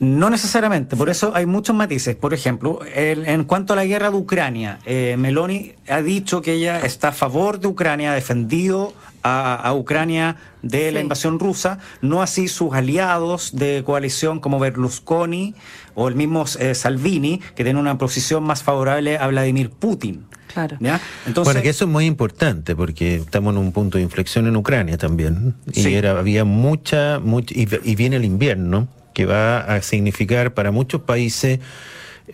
No 0.01 0.31
necesariamente, 0.31 0.97
por 0.97 1.11
eso 1.11 1.33
hay 1.35 1.47
muchos 1.47 1.75
matices. 1.75 2.15
Por 2.15 2.33
ejemplo, 2.33 2.81
en 3.13 3.45
cuanto 3.45 3.73
a 3.73 3.77
la 3.77 3.85
guerra 3.85 4.11
de 4.11 4.17
Ucrania, 4.17 4.79
eh, 4.85 5.17
Meloni 5.19 5.73
ha 5.89 6.03
dicho 6.03 6.43
que 6.43 6.55
ella 6.55 6.81
está 6.81 7.09
a 7.09 7.13
favor 7.13 7.61
de 7.61 7.69
Ucrania, 7.69 8.13
ha 8.13 8.15
defendido 8.15 8.95
a, 9.23 9.75
Ucrania 9.75 10.37
de 10.63 10.91
la 10.93 11.01
invasión 11.01 11.39
rusa, 11.39 11.79
no 12.01 12.23
así 12.23 12.49
sus 12.49 12.73
aliados 12.73 13.55
de 13.55 13.83
coalición 13.85 14.41
como 14.41 14.59
Berlusconi 14.59 15.55
o 15.95 16.09
el 16.09 16.15
mismo 16.15 16.45
eh, 16.59 16.75
Salvini, 16.75 17.41
que 17.55 17.65
tiene 17.65 17.79
una 17.79 17.99
posición 17.99 18.43
más 18.45 18.63
favorable 18.63 19.19
a 19.19 19.27
Vladimir 19.27 19.71
Putin. 19.71 20.25
Claro. 20.47 20.79
Entonces, 20.81 21.45
bueno, 21.45 21.61
que 21.61 21.69
eso 21.69 21.85
es 21.85 21.91
muy 21.91 22.07
importante 22.07 22.75
porque 22.75 23.17
estamos 23.17 23.53
en 23.53 23.59
un 23.59 23.73
punto 23.73 23.99
de 23.99 24.05
inflexión 24.05 24.47
en 24.47 24.57
Ucrania 24.57 24.97
también. 24.97 25.55
Y 25.75 25.93
era, 25.93 26.19
había 26.19 26.45
mucha, 26.45 27.19
mucha 27.19 27.55
y 27.55 27.95
viene 27.95 28.17
el 28.17 28.25
invierno 28.25 28.89
que 29.19 29.27
va 29.27 29.59
a 29.59 29.83
significar 29.83 30.55
para 30.55 30.71
muchos 30.71 31.03
países 31.03 31.59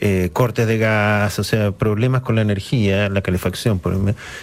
eh, 0.01 0.31
cortes 0.33 0.67
de 0.67 0.79
gas, 0.79 1.39
o 1.39 1.45
sea, 1.45 1.73
problemas 1.73 2.23
con 2.23 2.35
la 2.35 2.43
energía, 2.43 3.09
la 3.09 3.23
calefacción, 3.23 3.79
por 3.79 3.95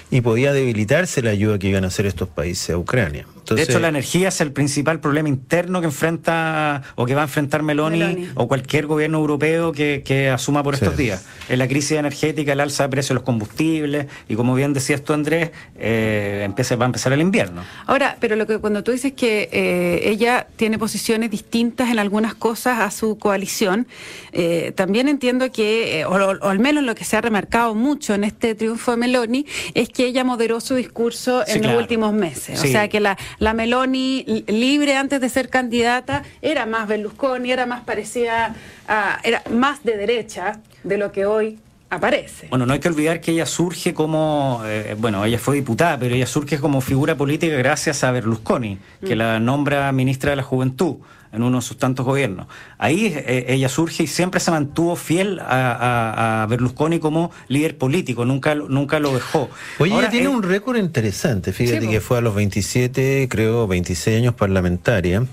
y 0.10 0.22
podía 0.22 0.54
debilitarse 0.54 1.22
la 1.22 1.32
ayuda 1.32 1.60
que 1.60 1.68
iban 1.68 1.84
a 1.84 1.88
hacer 1.88 2.06
estos 2.06 2.28
países 2.30 2.70
a 2.72 2.78
Ucrania 2.78 3.26
de 3.56 3.64
hecho, 3.64 3.80
la 3.80 3.90
energía 3.90 4.30
es 4.30 4.42
el 4.42 4.52
principal 4.52 5.00
problema 5.00 5.30
interno 5.30 5.82
que 5.82 5.88
enfrenta 5.88 6.84
o 6.96 7.06
que 7.06 7.16
va 7.16 7.22
a 7.22 7.26
enfrentar 7.26 7.64
Meloni, 7.64 8.30
o 8.36 8.48
cualquier 8.48 8.88
gobierno 8.88 9.20
europeo 9.20 9.72
que, 9.72 10.32
asuma 10.34 10.64
por 10.64 10.74
estos 10.74 10.98
días. 10.98 11.26
En 11.50 11.60
la 11.60 11.68
crisis 11.68 11.92
energética, 11.92 12.54
el 12.54 12.60
alza 12.60 12.84
de 12.84 12.90
precios 12.90 13.10
de 13.10 13.16
los 13.16 13.24
combustibles 13.24 14.08
y 14.28 14.36
como 14.36 14.56
bien 14.56 14.74
decías 14.74 15.04
tú, 15.04 15.14
Andrés, 15.14 15.52
eh, 15.76 16.44
empieza, 16.46 16.76
va 16.76 16.86
a 16.86 16.88
empezar 16.88 17.14
el 17.14 17.22
invierno. 17.22 17.64
Ahora, 17.86 18.18
pero 18.20 18.36
lo 18.36 18.48
que 18.48 18.60
cuando 18.60 18.84
tú 18.84 18.92
dices 18.92 19.14
que 19.14 19.50
eh, 19.52 20.10
ella 20.10 20.48
tiene 20.56 20.78
posiciones 20.78 21.32
distintas 21.32 21.90
en 21.90 22.00
algunas 22.00 22.36
cosas 22.36 22.80
a 22.80 22.92
su 22.92 23.18
coalición, 23.18 23.88
eh, 24.32 24.72
también 24.76 25.08
entiendo 25.08 25.52
que, 25.52 26.06
o, 26.06 26.14
al 26.14 26.60
menos 26.60 26.84
lo 26.84 26.96
que 26.96 27.04
se 27.04 27.18
ha 27.18 27.22
remarcado 27.22 27.76
mucho 27.76 28.14
en 28.14 28.24
este 28.24 28.56
triunfo 28.56 28.92
de 28.92 28.98
Meloni, 28.98 29.46
es 29.74 29.90
que 29.90 30.06
ella 30.06 30.24
moderó 30.24 30.62
su 30.62 30.76
discurso 30.76 31.44
en 31.48 31.64
los 31.64 31.78
últimos 31.78 32.14
meses. 32.14 32.60
O 32.60 32.68
sea 32.68 32.88
que 32.88 33.00
la, 33.00 33.18
la 33.42 33.56
Meloni 33.56 34.24
libre 34.48 34.96
antes 34.96 35.20
de 35.20 35.28
ser 35.28 35.50
candidata 35.50 36.22
era 36.44 36.68
más 36.68 36.88
Berlusconi, 36.88 37.52
era 37.52 37.66
más 37.66 37.82
parecida 37.82 38.56
a, 38.88 39.20
era 39.24 39.42
más 39.50 39.84
de 39.84 39.98
derecha 39.98 40.60
de 40.84 41.00
lo 41.00 41.12
que 41.12 41.26
hoy 41.26 41.58
aparece. 41.92 42.48
Bueno, 42.48 42.66
no 42.66 42.74
hay 42.74 42.80
que 42.80 42.88
olvidar 42.88 43.20
que 43.20 43.32
ella 43.32 43.46
surge 43.46 43.94
como, 43.94 44.62
eh, 44.66 44.96
bueno, 44.98 45.24
ella 45.26 45.38
fue 45.38 45.56
diputada, 45.56 46.00
pero 46.00 46.16
ella 46.16 46.26
surge 46.26 46.58
como 46.58 46.80
figura 46.82 47.16
política 47.16 47.56
gracias 47.58 48.04
a 48.04 48.12
Berlusconi, 48.12 48.80
que 49.06 49.14
mm. 49.14 49.18
la 49.18 49.40
nombra 49.40 49.92
ministra 49.92 50.32
de 50.32 50.38
la 50.38 50.44
Juventud 50.44 50.96
en 51.34 51.44
uno 51.44 51.58
de 51.58 51.62
sus 51.62 51.78
tantos 51.78 52.06
gobiernos. 52.06 52.48
Ahí 52.78 53.14
eh, 53.14 53.46
ella 53.50 53.68
surge 53.68 54.04
y 54.04 54.08
siempre 54.08 54.40
se 54.40 54.52
mantuvo 54.52 54.96
fiel 54.96 55.40
a, 55.42 56.48
Berlusconi 56.50 57.00
como 57.00 57.32
líder 57.50 57.78
político, 57.78 58.26
nunca, 58.26 58.56
nunca 58.56 59.00
lo 59.00 59.14
dejó. 59.14 59.50
Oye, 59.80 59.98
ella 59.98 60.10
tiene 60.10 60.30
un 60.30 60.44
récord 60.44 60.78
interesante, 60.78 61.52
fíjate 61.52 61.90
que 61.90 62.00
fue 62.00 62.18
a 62.18 62.22
los 62.22 62.36
27, 62.36 63.28
creo, 63.30 63.68
26 63.68 64.18
años 64.18 64.34
parlamentaria. 64.34 65.26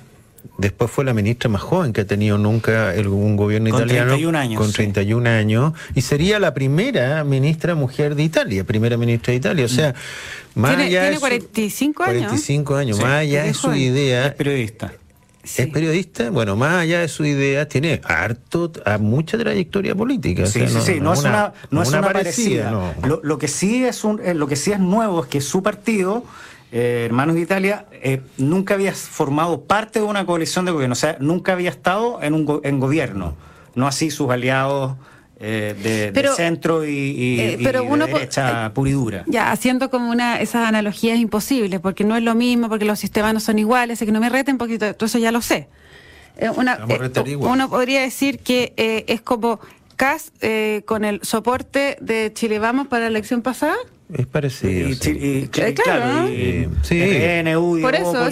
Después 0.57 0.91
fue 0.91 1.05
la 1.05 1.15
ministra 1.15 1.49
más 1.49 1.63
joven 1.63 1.93
que 1.93 2.01
ha 2.01 2.07
tenido 2.07 2.37
nunca 2.37 2.93
un 3.07 3.37
gobierno 3.37 3.69
italiano. 3.69 4.15
años. 4.37 4.61
Con 4.61 4.73
31 4.73 5.29
años. 5.29 5.73
Y 5.95 6.01
sería 6.01 6.39
la 6.41 6.53
primera 6.55 7.23
ministra 7.23 7.75
mujer 7.75 8.15
de 8.15 8.25
Italia, 8.25 8.65
primera 8.65 8.97
ministra 8.97 9.33
de 9.33 9.37
Italia. 9.37 9.65
O 9.67 9.69
sea, 9.69 9.95
más 10.55 10.77
tiene, 10.77 10.85
allá 10.85 11.03
tiene 11.03 11.21
45 11.21 12.03
años. 12.03 12.23
45 12.23 12.75
años. 12.75 12.99
más 12.99 13.21
allá 13.21 13.45
de 13.45 13.55
su 13.55 13.73
idea. 13.75 14.27
Es 14.27 14.35
periodista. 14.35 14.93
Es 15.57 15.67
periodista, 15.69 16.31
bueno, 16.31 16.57
más 16.57 16.83
allá 16.83 17.01
de 17.01 17.09
su 17.09 17.25
idea, 17.25 17.67
tiene 17.69 18.01
harto, 18.05 18.71
a 18.85 18.99
mucha 18.99 19.39
trayectoria 19.39 19.95
política. 19.95 20.47
Sí, 20.47 20.69
sí, 20.69 20.79
sí, 20.85 21.01
no, 21.01 21.15
es 21.15 21.21
una, 21.21 21.55
no 21.71 21.83
es 21.83 21.89
una 21.89 22.03
parecida. 22.03 22.95
Lo, 23.03 23.21
lo, 23.23 23.39
que 23.39 23.49
sí 23.49 23.85
es 23.85 24.05
un, 24.05 24.21
eh, 24.23 24.35
lo 24.35 24.47
que 24.47 24.57
sí 24.57 24.73
es 24.73 24.81
nuevo 24.81 25.23
es 25.23 25.29
que 25.29 25.41
su 25.41 25.63
partido 25.63 26.25
eh, 26.71 27.05
Hermanos 27.07 27.35
de 27.37 27.43
Italia 27.43 27.87
eh, 27.93 28.21
nunca 28.37 28.75
había 28.75 28.93
formado 28.93 29.63
parte 29.63 30.01
de 30.01 30.05
una 30.05 30.27
coalición 30.27 30.67
de 30.67 30.73
gobierno, 30.73 30.93
o 30.93 30.97
sea, 30.97 31.17
nunca 31.19 31.53
había 31.53 31.71
estado 31.71 32.23
en 32.23 32.35
un 32.35 32.61
en 32.63 32.79
gobierno, 32.79 33.35
no 33.75 33.87
así 33.87 34.11
sus 34.11 34.29
aliados 34.31 34.97
eh, 35.41 35.75
de, 36.13 36.29
centro 36.35 36.85
y, 36.85 37.59
pero 37.63 37.85
de 37.85 38.07
derecha 38.07 38.73
puridura. 38.75 39.25
Ya, 39.27 39.51
haciendo 39.51 39.89
como 39.89 40.11
una 40.11 40.41
esas 40.41 40.69
analogías 40.69 41.19
imposibles, 41.19 41.81
porque 41.81 42.05
no 42.05 42.17
es 42.17 42.23
lo 42.23 42.35
mismo, 42.35 42.69
porque 42.69 42.85
los 42.85 42.99
sistemas 42.99 43.33
no 43.33 43.41
son 43.41 43.59
iguales, 43.59 43.99
que 43.99 44.13
no 44.13 44.21
me 44.21 44.29
reten, 44.29 44.59
porque 44.59 44.79
todo 44.79 45.07
eso 45.07 45.19
ya 45.19 45.33
lo 45.33 45.41
sé. 45.41 45.69
Una, 46.55 46.87
uno 47.39 47.69
podría 47.69 48.03
decir 48.03 48.41
que 48.41 48.75
es 49.09 49.21
como 49.23 49.59
CAS 49.97 50.33
con 50.85 51.05
el 51.05 51.21
soporte 51.23 51.97
de 52.01 52.31
Chile 52.35 52.59
Vamos 52.59 52.89
para 52.89 53.05
la 53.05 53.09
elección 53.09 53.43
pasada. 53.43 53.77
Es 54.13 54.27
parecido. 54.27 54.89
Y, 54.89 55.49
claro, 55.49 56.29
y, 56.31 56.69
sí. 56.83 56.99
PNU 56.99 57.79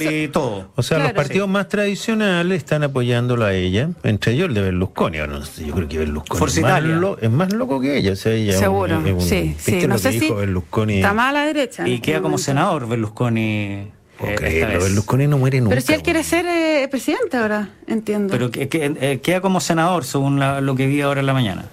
y 0.00 0.28
todo. 0.28 0.70
O 0.74 0.82
sea, 0.82 0.98
los 0.98 1.12
partidos 1.12 1.48
más 1.48 1.68
tradicionales 1.68 2.58
están 2.58 2.82
apoyándolo 2.82 3.44
a 3.44 3.52
ella, 3.52 3.90
entre 4.02 4.32
ellos 4.32 4.48
el 4.48 4.54
de 4.54 4.62
Berlusconi. 4.62 5.18
yo 5.18 5.74
creo 5.74 5.88
que 5.88 5.98
Berlusconi 5.98 6.52
es 6.52 6.60
más, 6.62 6.82
es 7.20 7.30
más, 7.30 7.52
loco 7.52 7.80
que 7.80 7.98
ella. 7.98 8.12
O 8.12 8.16
sea, 8.16 8.32
ella 8.32 8.58
Seguro, 8.58 9.02
sí, 9.20 9.54
sí. 9.58 9.86
No 9.86 9.98
sé 9.98 10.12
si 10.12 10.26
está 10.26 11.12
más 11.12 11.30
a 11.30 11.32
la 11.32 11.46
derecha. 11.46 11.86
Y 11.86 12.00
queda 12.00 12.22
como 12.22 12.38
senador 12.38 12.88
Berlusconi 12.88 13.95
eh, 14.18 14.66
Berlusconi 14.66 15.26
no 15.26 15.38
muere 15.38 15.60
nunca. 15.60 15.70
Pero 15.70 15.80
si 15.86 15.92
él 15.92 16.02
quiere 16.02 16.24
ser 16.24 16.46
eh, 16.46 16.88
presidente 16.88 17.36
ahora, 17.36 17.68
entiendo. 17.86 18.32
Pero 18.32 18.50
que, 18.50 18.68
eh, 18.72 19.20
queda 19.22 19.40
como 19.40 19.60
senador, 19.60 20.04
según 20.04 20.40
lo 20.40 20.74
que 20.74 20.86
vi 20.86 21.02
ahora 21.02 21.20
en 21.20 21.26
la 21.26 21.34
mañana. 21.34 21.66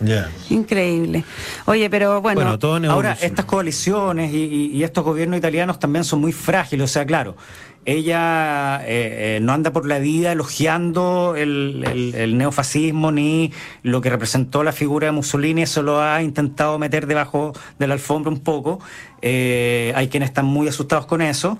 Increíble. 0.50 1.24
Oye, 1.66 1.90
pero 1.90 2.22
bueno. 2.22 2.58
ahora, 2.90 3.18
estas 3.22 3.46
coaliciones 3.46 4.34
y, 4.34 4.84
estos 4.84 5.06
gobiernos 5.06 5.38
italianos 5.38 5.80
también 5.80 6.04
son 6.04 6.20
muy 6.20 6.34
frágiles. 6.34 6.84
O 6.84 6.94
sea, 6.94 7.06
claro, 7.06 7.38
ella 7.86 8.82
no 9.40 9.54
anda 9.54 9.72
por 9.72 9.86
la 9.86 10.00
vida 10.00 10.34
elogiando 10.34 11.36
el, 11.38 12.36
neofascismo 12.38 13.14
ni 13.14 13.54
lo 13.84 14.02
que 14.02 14.10
representó 14.10 14.64
la 14.64 14.74
figura 14.74 15.08
de 15.08 15.14
Mussolini, 15.14 15.62
eso 15.62 15.82
lo 15.82 16.02
ha 16.02 16.22
intentado 16.22 16.78
meter 16.78 17.08
debajo 17.08 17.54
de 17.80 17.88
la 17.88 17.94
alfombra 17.94 18.32
un 18.32 18.42
poco. 18.42 18.80
hay 19.22 20.10
quienes 20.10 20.30
están 20.30 20.46
muy 20.46 20.68
asustados 20.68 21.06
con 21.06 21.22
eso. 21.22 21.58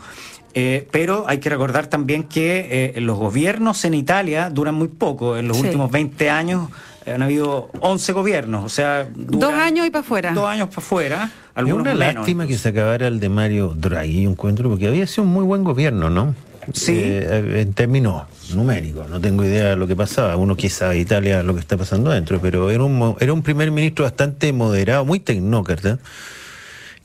Eh, 0.56 0.88
pero 0.92 1.26
hay 1.28 1.40
que 1.40 1.50
recordar 1.50 1.88
también 1.88 2.24
que 2.24 2.94
eh, 2.96 3.02
los 3.02 3.18
gobiernos 3.18 3.86
en 3.86 3.94
Italia 3.94 4.50
duran 4.50 4.76
muy 4.76 4.88
poco. 4.88 5.38
En 5.38 5.48
los 5.48 5.60
últimos 5.60 5.90
20 5.92 6.30
años 6.30 6.70
han 7.06 7.22
habido 7.22 7.70
11 7.80 8.14
gobiernos, 8.14 8.64
o 8.64 8.70
sea... 8.70 9.08
dos 9.14 9.54
años 9.54 9.86
y 9.86 9.90
para 9.90 10.02
afuera. 10.02 10.32
Dos 10.34 10.48
años 10.48 10.70
para 10.70 10.80
afuera. 10.80 11.32
Es 11.56 11.74
una 11.74 11.94
lástima 11.94 12.48
que 12.48 12.58
se 12.58 12.70
acabara 12.70 13.08
el 13.08 13.20
de 13.20 13.30
Mario 13.30 13.74
Draghi, 13.76 14.24
encuentro, 14.24 14.70
porque 14.70 14.88
había 14.88 15.06
sido 15.06 15.24
un 15.24 15.30
muy 15.30 15.44
buen 15.44 15.64
gobierno, 15.64 16.10
¿no? 16.10 16.34
Sí. 16.72 16.94
Eh, 16.96 17.62
en 17.62 17.74
términos 17.74 18.24
numéricos, 18.56 19.10
no 19.10 19.20
tengo 19.20 19.44
idea 19.44 19.70
de 19.70 19.76
lo 19.76 19.86
que 19.86 19.96
pasaba. 19.96 20.36
Uno 20.38 20.56
quizá 20.56 20.96
Italia 20.96 21.44
lo 21.44 21.54
que 21.54 21.60
está 21.60 21.78
pasando 21.78 22.12
adentro, 22.12 22.40
pero 22.42 22.72
era 22.72 22.84
un, 22.84 23.16
era 23.20 23.34
un 23.34 23.44
primer 23.44 23.70
ministro 23.72 24.06
bastante 24.06 24.54
moderado, 24.54 25.06
muy 25.06 25.20
tecnócrata. 25.20 26.00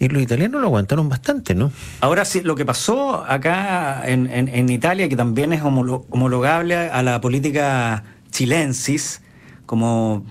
Y 0.01 0.09
los 0.09 0.23
italianos 0.23 0.61
lo 0.61 0.69
aguantaron 0.69 1.09
bastante, 1.09 1.55
¿no? 1.55 1.73
Ahora 2.01 2.25
sí, 2.25 2.41
lo 2.43 2.55
que 2.55 2.65
pasó 2.65 3.25
acá 3.25 4.03
en, 4.05 4.29
en, 4.29 4.69
Italia, 4.69 5.09
que 5.09 5.17
también 5.17 5.53
es 5.53 5.63
homologable 5.63 6.77
a 6.77 7.03
la 7.03 7.21
política 7.21 8.05
chilensis, 8.31 9.21
como 9.67 10.25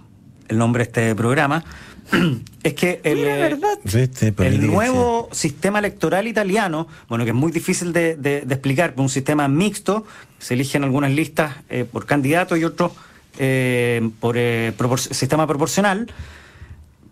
el 0.48 0.58
nombre 0.58 0.84
de 0.84 0.88
este 0.88 1.16
programa, 1.16 1.66
es 2.64 2.74
que 2.74 3.02
el, 3.04 3.20
eh, 3.20 3.58
este 3.84 4.34
el 4.40 4.68
nuevo 4.68 5.30
sistema 5.32 5.80
electoral 5.80 6.28
italiano, 6.28 6.88
bueno, 7.10 7.26
que 7.26 7.32
es 7.32 7.36
muy 7.36 7.52
difícil 7.52 7.92
de, 7.92 8.16
de, 8.16 8.38
explicar, 8.38 8.94
un 8.98 9.10
sistema 9.10 9.48
mixto, 9.48 10.06
se 10.40 10.54
eligen 10.54 10.84
algunas 10.84 11.12
listas 11.12 11.56
eh, 11.70 11.86
por 11.90 12.06
candidato 12.06 12.56
y 12.56 12.64
otros 12.64 12.94
eh, 13.40 14.10
por 14.20 15.00
sistema 15.00 15.46
proporcional, 15.46 16.08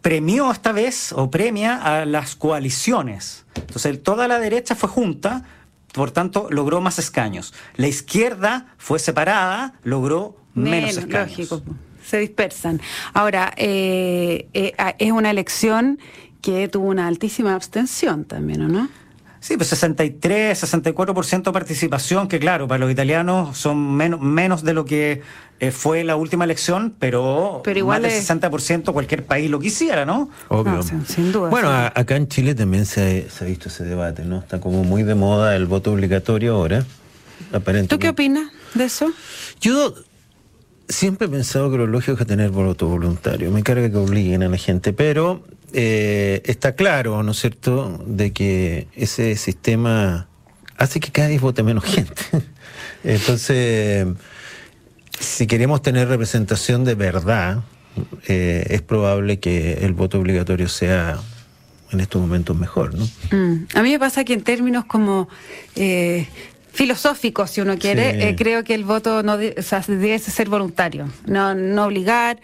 premió 0.06 0.52
esta 0.52 0.72
vez 0.72 1.14
o 1.14 1.32
premia 1.32 1.78
a 1.78 2.06
las 2.06 2.36
coaliciones. 2.36 3.44
Entonces, 3.56 4.04
toda 4.04 4.28
la 4.28 4.38
derecha 4.38 4.76
fue 4.76 4.88
junta, 4.88 5.46
por 5.94 6.12
tanto, 6.12 6.48
logró 6.52 6.80
más 6.80 7.00
escaños. 7.00 7.56
La 7.76 7.88
izquierda 7.88 8.68
fue 8.78 9.00
separada, 9.00 9.74
logró 9.82 10.38
menos, 10.54 10.98
escaños. 10.98 11.50
Lógico, 11.50 11.64
se 12.06 12.20
dispersan. 12.20 12.82
Ahora, 13.16 13.52
eh, 13.58 14.48
eh, 14.54 14.76
es 15.00 15.12
una 15.12 15.32
elección 15.32 15.98
que 16.40 16.68
tuvo 16.68 16.90
una 16.90 17.08
altísima 17.08 17.56
abstención 17.56 18.26
también, 18.26 18.62
¿o 18.62 18.68
no? 18.68 18.90
Sí, 19.46 19.58
pues 19.58 19.70
63, 19.70 20.64
64% 20.64 21.44
de 21.44 21.52
participación, 21.52 22.28
que 22.28 22.40
claro, 22.40 22.68
para 22.68 22.80
los 22.80 22.92
italianos 22.92 23.56
son 23.56 23.96
menos, 23.96 24.20
menos 24.20 24.64
de 24.64 24.74
lo 24.74 24.86
que 24.86 25.22
eh, 25.60 25.70
fue 25.70 26.04
la 26.04 26.16
última 26.16 26.46
elección, 26.46 26.96
pero, 26.98 27.62
pero 27.64 27.78
igual 27.78 28.02
más 28.02 28.12
del 28.12 28.40
60% 28.40 28.92
cualquier 28.92 29.24
país 29.24 29.52
lo 29.52 29.60
quisiera, 29.60 30.04
¿no? 30.04 30.32
Obvio. 30.48 30.82
sin 30.82 31.32
duda. 31.32 31.50
Bueno, 31.50 31.70
acá 31.70 32.16
en 32.16 32.28
Chile 32.28 32.56
también 32.56 32.88
se, 32.88 33.28
ha 33.40 33.44
visto 33.44 33.70
ese 33.70 33.84
debate, 33.84 34.26
¿no? 34.26 34.40
Está 34.40 34.60
como 34.60 34.84
muy 34.84 35.04
de 35.04 35.14
moda 35.14 35.56
el 35.56 35.68
voto 35.68 35.94
obligatorio 35.94 36.56
ahora. 36.56 36.84
Aparentemente. 37.50 37.96
¿Tú 37.96 38.00
qué 38.00 38.10
opinas 38.10 38.50
de 38.74 38.86
eso? 38.86 39.12
Yo 39.62 39.94
siempre 40.90 41.28
he 41.28 41.30
pensado 41.30 41.70
que 41.70 41.78
lo 41.78 41.86
lógico 41.86 42.18
es 42.20 42.26
tener 42.26 42.50
voto 42.50 42.88
voluntario. 42.88 43.52
Me 43.52 43.62
carga 43.62 43.92
que 43.92 43.98
obliguen 43.98 44.42
a 44.42 44.50
la 44.50 44.58
gente, 44.58 44.92
pero 44.92 45.44
eh, 45.78 46.42
está 46.46 46.74
claro, 46.74 47.22
¿no 47.22 47.32
es 47.32 47.40
cierto?, 47.40 48.02
de 48.08 48.32
que 48.32 48.88
ese 48.96 49.36
sistema 49.36 50.30
hace 50.78 51.02
que 51.02 51.12
cada 51.12 51.28
vez 51.28 51.42
vote 51.42 51.64
menos 51.64 51.84
gente. 51.96 52.22
Entonces, 53.04 54.08
si 55.20 55.48
queremos 55.48 55.82
tener 55.82 56.08
representación 56.08 56.86
de 56.86 56.96
verdad, 56.96 57.64
eh, 58.28 58.66
es 58.70 58.82
probable 58.84 59.40
que 59.40 59.86
el 59.86 59.92
voto 59.92 60.18
obligatorio 60.18 60.70
sea 60.70 61.20
en 61.92 62.00
estos 62.00 62.22
momentos 62.22 62.58
mejor, 62.58 62.96
¿no? 62.96 63.06
Mm. 63.32 63.68
A 63.74 63.84
mí 63.84 63.92
me 63.92 64.00
pasa 64.00 64.24
que 64.24 64.34
en 64.34 64.44
términos 64.44 64.86
como 64.86 65.28
eh, 65.76 66.28
filosófico, 66.76 67.48
si 67.48 67.62
uno 67.62 67.78
quiere, 67.78 68.30
eh, 68.30 68.36
creo 68.36 68.64
que 68.64 68.76
el 68.76 68.84
voto 68.84 69.24
no 69.24 69.38
debe 69.38 70.20
ser 70.20 70.50
voluntario, 70.50 71.08
no, 71.26 71.56
no 71.56 71.86
obligar, 71.86 72.40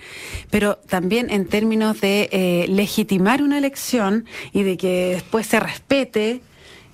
pero 0.50 0.78
también 0.88 1.30
en 1.30 1.46
términos 1.46 2.00
de 2.00 2.30
eh, 2.32 2.66
legitimar 2.70 3.44
una 3.44 3.58
elección 3.58 4.26
y 4.54 4.64
de 4.64 4.78
que 4.78 5.12
después 5.16 5.48
se 5.48 5.60
respete 5.60 6.42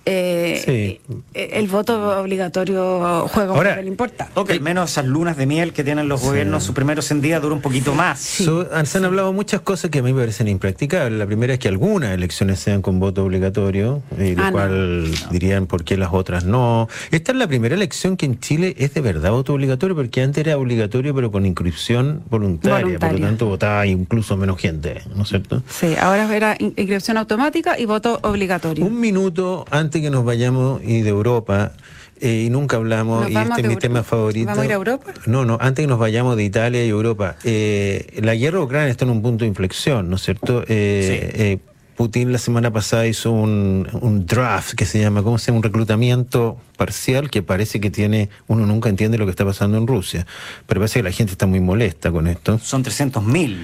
eh, 0.10 1.02
eh, 1.34 1.50
el 1.54 1.67
voto 1.67 2.20
obligatorio 2.22 3.28
juega 3.28 3.52
un 3.52 3.58
papel 3.58 3.88
importante. 3.88 4.32
O 4.36 4.46
que 4.46 4.54
al 4.54 4.62
menos 4.62 4.91
esas 4.91 5.06
lunas 5.06 5.36
de 5.36 5.46
miel 5.46 5.74
que 5.74 5.84
tienen 5.84 6.08
los 6.08 6.22
gobiernos, 6.22 6.63
sus 6.63 6.74
primeros 6.74 7.06
100 7.06 7.22
días, 7.22 7.41
dura 7.41 7.56
un 7.56 7.62
poquito 7.62 7.93
más. 7.93 8.20
se 8.20 8.98
han 8.98 9.06
hablado 9.06 9.34
muchas 9.34 9.62
cosas 9.62 9.91
que 9.91 10.00
a 10.00 10.02
mí 10.02 10.13
me 10.13 10.22
parecen 10.22 10.48
impracticables. 10.48 11.20
La 11.20 11.26
primera 11.26 11.54
es 11.54 11.60
que 11.60 11.67
algunas 11.67 12.13
elecciones 12.13 12.60
sean 12.60 12.82
con 12.82 13.00
voto 13.00 13.26
obligatorio, 13.26 14.02
y 14.17 14.36
lo 14.36 14.43
ah, 14.43 14.52
cual 14.52 15.12
dirían 15.32 15.67
por 15.67 15.84
qué 15.84 15.98
las 15.98 16.13
otras 16.13 16.46
no. 16.46 16.88
Esta 17.12 17.34
es 17.34 17.38
la 17.38 17.48
primera 17.48 17.76
elección 17.76 18.15
que 18.15 18.26
en 18.26 18.39
Chile 18.39 18.76
es 18.78 18.93
de 18.93 19.02
verdad 19.02 19.32
voto 19.32 19.54
obligatorio, 19.54 19.96
porque 19.96 20.22
antes 20.22 20.46
era 20.46 20.58
obligatorio 20.58 21.13
pero 21.13 21.32
con 21.32 21.46
inscripción 21.46 22.24
voluntaria, 22.30 22.98
por 23.00 23.12
lo 23.12 23.20
tanto 23.20 23.46
votaba 23.48 23.86
incluso 23.86 24.38
menos 24.38 24.60
gente, 24.60 25.02
¿no 25.15 25.24
es 25.24 25.30
cierto? 25.30 25.62
Sí, 25.70 25.96
ahora 26.00 26.34
era 26.36 26.56
inscripción 26.60 27.17
automática 27.17 27.78
y 27.78 27.86
voto 27.86 28.20
obligatorio. 28.24 28.86
Un 28.86 29.00
minuto 29.00 29.65
antes 29.70 29.96
que 30.01 30.10
nos 30.10 30.25
vayamos 30.25 30.81
y 30.83 31.01
de 31.01 31.10
Europa, 31.10 31.73
eh, 32.19 32.43
y 32.47 32.49
nunca 32.49 32.77
hablamos, 32.77 33.29
y 33.29 33.36
este 33.36 33.53
es 33.57 33.63
de 33.63 33.69
mi 33.69 33.75
tema 33.75 34.03
favorito. 34.03 34.47
¿Vamos 34.47 34.63
a 34.63 34.65
ir 34.65 34.71
a 34.71 34.75
Europa? 34.75 35.13
No, 35.25 35.45
no, 35.45 35.57
antes 35.62 35.83
que 35.83 35.88
nos 35.88 35.99
vayamos 35.99 36.36
de 36.36 36.43
Italia 36.43 36.86
y 36.86 36.89
Europa. 36.89 37.36
Eh, 37.43 38.19
la 38.21 38.36
guerra 38.36 38.62
ucraniana 38.62 38.91
está 38.91 39.05
en 39.05 39.12
un 39.12 39.21
punto 39.21 39.43
de 39.43 39.49
inflexión, 39.49 40.10
¿no 40.10 40.15
es 40.15 40.23
cierto? 40.23 40.63
Eh, 40.63 41.31
eh, 41.36 41.57
Putin 41.95 42.31
la 42.31 42.38
semana 42.38 42.71
pasada 42.71 43.07
hizo 43.07 43.31
un, 43.31 43.88
un 44.01 44.25
draft 44.27 44.75
que 44.75 44.86
se 44.86 44.99
llama, 44.99 45.23
¿cómo 45.23 45.39
se 45.39 45.47
llama? 45.47 45.57
Un 45.57 45.63
reclutamiento 45.63 46.57
parcial 46.77 47.31
que 47.31 47.41
parece 47.41 47.79
que 47.79 47.89
tiene, 47.89 48.29
uno 48.45 48.67
nunca 48.67 48.88
entiende 48.88 49.17
lo 49.17 49.25
que 49.25 49.31
está 49.31 49.43
pasando 49.45 49.79
en 49.79 49.88
Rusia, 49.88 50.27
pero 50.67 50.79
parece 50.79 50.99
que 50.99 51.03
la 51.03 51.12
gente 51.12 51.31
está 51.31 51.47
muy 51.47 51.60
molesta 51.60 52.12
con 52.12 52.27
esto. 52.27 52.60
Son 52.60 52.83
300.000. 52.83 53.57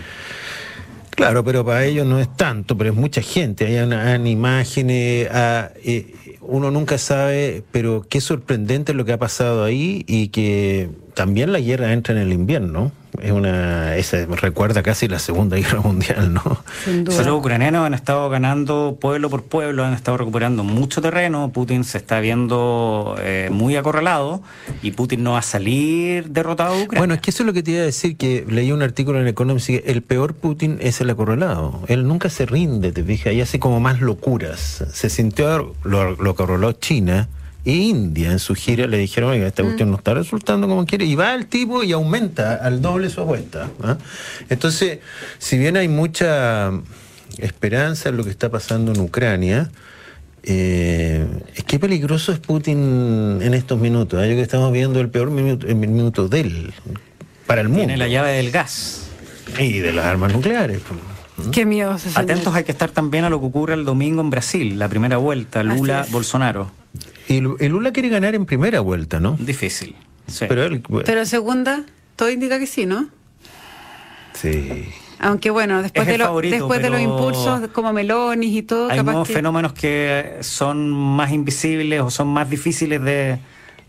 Claro, 1.16 1.44
pero 1.44 1.64
para 1.64 1.86
ellos 1.86 2.08
no 2.08 2.20
es 2.20 2.36
tanto, 2.36 2.78
pero 2.78 2.90
es 2.90 2.96
mucha 2.96 3.22
gente. 3.22 3.80
Hay 3.80 4.32
imágenes, 4.32 5.28
ah, 5.32 5.70
eh, 5.84 6.16
uno 6.48 6.72
nunca 6.72 6.98
sabe, 6.98 7.64
pero 7.72 8.06
qué 8.08 8.22
sorprendente 8.22 8.94
lo 8.94 9.06
que 9.06 9.14
ha 9.14 9.20
pasado 9.20 9.64
ahí 9.64 10.04
y 10.08 10.30
que 10.30 10.90
también 11.14 11.52
la 11.52 11.60
guerra 11.60 11.94
entra 11.94 12.14
en 12.14 12.22
el 12.22 12.34
invierno. 12.34 12.92
Es 13.22 13.32
una, 13.32 13.96
esa 13.96 14.26
recuerda 14.26 14.82
casi 14.82 15.08
la 15.08 15.20
Segunda 15.20 15.56
Guerra 15.58 15.82
Mundial, 15.82 16.34
¿no? 16.34 16.64
Sin 16.84 17.04
duda. 17.04 17.16
Sí, 17.16 17.24
Los 17.24 17.40
ucranianos 17.40 17.86
han 17.86 17.94
estado 17.94 18.28
ganando 18.30 18.98
pueblo 19.00 19.30
por 19.30 19.44
pueblo, 19.44 19.84
han 19.84 19.94
estado 19.94 20.18
recuperando 20.18 20.64
mucho 20.64 21.00
terreno. 21.02 21.52
Putin 21.54 21.84
se 21.84 22.00
está 22.00 22.20
viendo 22.20 23.16
eh, 23.20 23.50
muy 23.52 23.76
acorralado 23.76 24.42
y 24.82 24.92
Putin 24.92 25.24
no 25.24 25.34
va 25.34 25.40
a 25.40 25.44
salir 25.44 26.30
derrotado 26.30 26.76
de 26.76 26.84
Ucrania. 26.86 27.02
Bueno, 27.02 27.14
es 27.14 27.22
que 27.22 27.30
eso 27.30 27.44
es 27.44 27.48
lo 27.48 27.54
que 27.54 27.62
te 27.62 27.72
iba 27.72 27.82
a 27.82 27.86
decir, 27.86 28.18
que 28.18 28.46
leí 28.50 28.72
un 28.72 28.82
artículo 28.82 29.22
en 29.22 29.28
Economist 29.28 29.68
que 29.68 29.84
el 29.86 30.02
peor 30.02 30.34
Putin 30.34 30.80
es 30.82 31.00
el 31.00 31.10
acorralado. 31.12 31.82
Él 31.88 32.08
nunca 32.08 32.30
se 32.30 32.48
rinde, 32.48 32.92
te 32.92 33.04
fijas, 33.04 33.34
y 33.34 33.42
hace 33.42 33.60
como 33.60 33.80
más 33.80 34.02
locuras. 34.02 34.84
Se 34.92 35.10
sintió, 35.12 35.76
lo, 35.84 36.16
lo 36.16 36.33
acorraló 36.34 36.74
China 36.74 37.28
e 37.66 37.72
India 37.72 38.32
en 38.32 38.40
su 38.40 38.56
gira, 38.56 38.88
le 38.88 38.98
dijeron, 38.98 39.32
oiga, 39.32 39.48
esta 39.48 39.64
cuestión 39.64 39.90
no 39.90 39.98
está 39.98 40.14
resultando 40.14 40.68
como 40.68 40.86
quiere, 40.86 41.06
y 41.06 41.16
va 41.16 41.34
el 41.34 41.48
tipo 41.48 41.84
y 41.84 41.94
aumenta 41.94 42.56
al 42.56 42.82
doble 42.82 43.10
su 43.10 43.22
apuesta. 43.22 43.70
¿ah? 43.82 43.98
Entonces, 44.50 45.00
si 45.38 45.58
bien 45.58 45.78
hay 45.78 45.88
mucha 45.88 46.72
esperanza 47.38 48.10
en 48.10 48.18
lo 48.18 48.24
que 48.26 48.32
está 48.32 48.50
pasando 48.50 48.92
en 48.92 49.00
Ucrania, 49.00 49.72
eh, 50.44 51.26
qué 51.66 51.80
peligroso 51.80 52.34
es 52.34 52.40
Putin 52.40 53.40
en 53.42 53.54
estos 53.54 53.80
minutos. 53.80 54.22
¿eh? 54.22 54.30
Yo 54.30 54.36
que 54.36 54.42
estamos 54.42 54.74
viendo 54.74 55.00
el 55.00 55.10
peor 55.10 55.32
minuto, 55.32 55.66
el 55.66 55.76
minuto 55.76 56.28
de 56.28 56.42
él 56.42 56.74
para 57.48 57.62
el 57.62 57.70
mundo. 57.70 57.86
Tiene 57.86 57.98
la 57.98 58.10
llave 58.10 58.34
del 58.34 58.52
gas. 58.52 59.08
Y 59.58 59.80
de 59.80 59.94
las 59.94 60.06
armas 60.06 60.34
nucleares. 60.34 60.82
Qué 61.52 61.66
miedo 61.66 61.96
ese 61.96 62.10
señor. 62.10 62.22
Atentos 62.32 62.54
hay 62.56 62.64
que 62.64 62.72
estar 62.72 62.92
también 62.92 63.24
a 63.24 63.30
lo 63.30 63.40
que 63.40 63.46
ocurre 63.48 63.74
el 63.74 63.86
domingo 63.86 64.22
en 64.22 64.30
Brasil, 64.30 64.78
la 64.78 64.88
primera 64.90 65.18
vuelta. 65.18 65.64
Lula-Bolsonaro. 65.64 66.72
Y 67.28 67.40
Lu- 67.40 67.58
y 67.60 67.68
Lula 67.70 67.92
quiere 67.92 68.10
ganar 68.10 68.36
en 68.36 68.46
primera 68.46 68.80
vuelta, 68.82 69.20
¿no? 69.20 69.36
Difícil. 69.40 69.96
Sí. 70.28 70.46
Pero 70.48 70.64
él, 70.66 70.84
bueno, 70.88 71.04
Pero 71.06 71.26
segunda, 71.26 71.84
todo 72.16 72.30
indica 72.30 72.60
que 72.60 72.68
sí, 72.68 72.86
¿no? 72.86 73.08
sí. 74.34 74.86
Aunque 75.20 75.52
bueno, 75.52 75.82
después, 75.82 76.06
Es 76.06 76.12
de, 76.12 76.18
lo- 76.18 76.26
favorito, 76.26 76.56
después 76.56 76.82
de 76.82 76.90
los 76.90 77.00
impulsos 77.00 77.70
como 77.72 77.94
Melonis 77.94 78.58
y 78.58 78.62
todo, 78.64 78.90
Hay 78.90 78.98
capaz 78.98 79.12
nuevos 79.12 79.28
que- 79.30 79.34
fenómenos 79.34 79.72
que 79.74 80.38
son 80.42 80.90
más 80.92 81.32
invisibles 81.32 82.02
o 82.02 82.10
son 82.12 82.28
más 82.28 82.50
difíciles 82.50 83.02
de, 83.02 83.40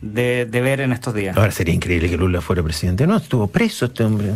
de- 0.01 0.47
de 0.47 0.61
ver 0.61 0.81
en 0.81 0.93
estos 0.93 1.13
días. 1.13 1.37
Ahora 1.37 1.51
sería 1.51 1.75
increíble 1.75 2.09
que 2.09 2.17
Lula 2.17 2.41
fuera 2.41 2.63
presidente. 2.63 3.05
No, 3.07 3.17
estuvo 3.17 3.49
preso 3.49 3.87
este 3.87 4.05
hombre. 4.05 4.35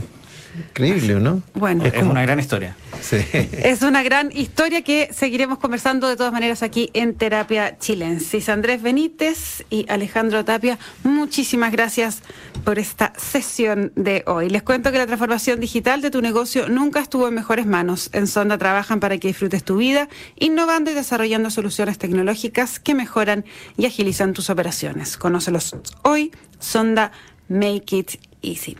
Increíble, 0.70 1.14
¿no? 1.20 1.42
Bueno, 1.54 1.84
es 1.84 2.02
una 2.02 2.22
gran 2.22 2.38
historia. 2.40 2.76
Sí. 3.00 3.18
Es 3.52 3.82
una 3.82 4.02
gran 4.02 4.30
historia 4.32 4.82
que 4.82 5.10
seguiremos 5.12 5.58
conversando 5.58 6.08
de 6.08 6.16
todas 6.16 6.32
maneras 6.32 6.62
aquí 6.62 6.90
en 6.94 7.14
Terapia 7.14 7.78
Chilensis. 7.78 8.48
Andrés 8.48 8.82
Benítez 8.82 9.64
y 9.70 9.86
Alejandro 9.88 10.44
Tapia, 10.44 10.78
muchísimas 11.04 11.72
gracias 11.72 12.22
por 12.64 12.78
esta 12.78 13.12
sesión 13.16 13.92
de 13.94 14.24
hoy. 14.26 14.50
Les 14.50 14.62
cuento 14.62 14.90
que 14.90 14.98
la 14.98 15.06
transformación 15.06 15.60
digital 15.60 16.02
de 16.02 16.10
tu 16.10 16.20
negocio 16.20 16.68
nunca 16.68 17.00
estuvo 17.00 17.28
en 17.28 17.34
mejores 17.34 17.66
manos. 17.66 18.10
En 18.12 18.26
Sonda 18.26 18.58
trabajan 18.58 19.00
para 19.00 19.18
que 19.18 19.28
disfrutes 19.28 19.62
tu 19.62 19.76
vida, 19.76 20.08
innovando 20.36 20.90
y 20.90 20.94
desarrollando 20.94 21.50
soluciones 21.50 21.98
tecnológicas 21.98 22.80
que 22.80 22.94
mejoran 22.94 23.44
y 23.76 23.86
agilizan 23.86 24.32
tus 24.32 24.50
operaciones. 24.50 25.16
Conócelos 25.16 25.76
hoy, 26.02 26.32
Sonda 26.58 27.12
Make 27.48 27.96
It 27.96 28.27
Easy. 28.42 28.76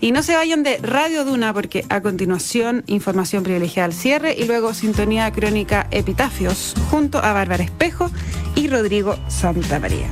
Y 0.00 0.12
no 0.12 0.22
se 0.22 0.34
vayan 0.34 0.62
de 0.62 0.78
Radio 0.78 1.24
Duna 1.24 1.52
porque 1.52 1.84
a 1.88 2.00
continuación 2.00 2.84
información 2.86 3.42
privilegiada 3.42 3.86
al 3.86 3.92
cierre 3.92 4.34
y 4.38 4.44
luego 4.44 4.74
sintonía 4.74 5.30
crónica 5.32 5.86
Epitafios 5.90 6.74
junto 6.90 7.18
a 7.18 7.32
Bárbara 7.32 7.64
Espejo 7.64 8.10
y 8.54 8.68
Rodrigo 8.68 9.16
Santamaría. 9.28 10.10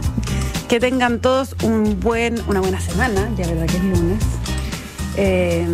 Que 0.68 0.80
tengan 0.80 1.20
todos 1.20 1.56
un 1.62 1.98
buen, 2.00 2.40
una 2.46 2.60
buena 2.60 2.80
semana, 2.80 3.28
ya 3.36 3.46
verdad 3.46 3.66
que 3.66 3.76
es 3.76 3.82
lunes. 3.82 4.24
Eh, 5.16 5.66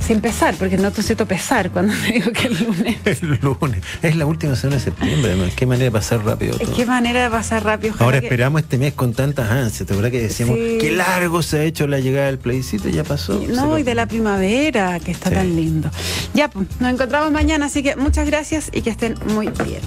sin 0.00 0.20
pesar, 0.20 0.54
porque 0.56 0.76
no 0.76 0.90
te 0.90 1.02
siento 1.02 1.24
pesar 1.26 1.70
cuando 1.70 1.94
te 2.06 2.12
digo 2.12 2.32
que 2.32 2.48
es 2.48 2.60
lunes. 2.60 2.96
El 3.04 3.38
lunes. 3.40 3.82
Es 4.02 4.16
la 4.16 4.26
última 4.26 4.56
semana 4.56 4.76
de 4.76 4.82
septiembre. 4.84 5.34
Qué 5.56 5.66
manera 5.66 5.84
de 5.84 5.90
pasar 5.92 6.24
rápido 6.24 6.52
Es 6.54 6.60
todo. 6.66 6.74
que 6.74 6.84
manera 6.86 7.22
de 7.22 7.30
pasar 7.30 7.64
rápido. 7.64 7.94
Ahora 8.00 8.20
que- 8.20 8.26
esperamos 8.26 8.62
este 8.62 8.78
mes 8.78 8.92
con 8.94 9.12
tantas 9.14 9.50
ansias. 9.50 9.86
¿Te 9.86 9.92
acuerdas 9.94 10.12
que 10.12 10.20
decíamos 10.22 10.56
Sí. 10.56 10.78
qué 10.80 10.92
largo 10.92 11.42
se 11.42 11.58
ha 11.60 11.64
hecho 11.64 11.86
la 11.86 12.00
llegada 12.00 12.26
del 12.26 12.38
plebiscito? 12.38 12.88
Ya 12.88 13.04
pasó. 13.04 13.40
No, 13.48 13.78
y 13.78 13.82
de 13.82 13.94
la 13.94 14.06
primavera, 14.06 14.98
que 15.00 15.12
está 15.12 15.28
Sí. 15.30 15.34
tan 15.36 15.54
lindo. 15.56 15.90
Ya, 16.34 16.48
pues, 16.48 16.66
nos 16.80 16.92
encontramos 16.92 17.30
mañana, 17.30 17.66
así 17.66 17.82
que 17.82 17.96
muchas 17.96 18.26
gracias 18.26 18.70
y 18.72 18.82
que 18.82 18.90
estén 18.90 19.14
muy 19.28 19.48
bien. 19.64 19.80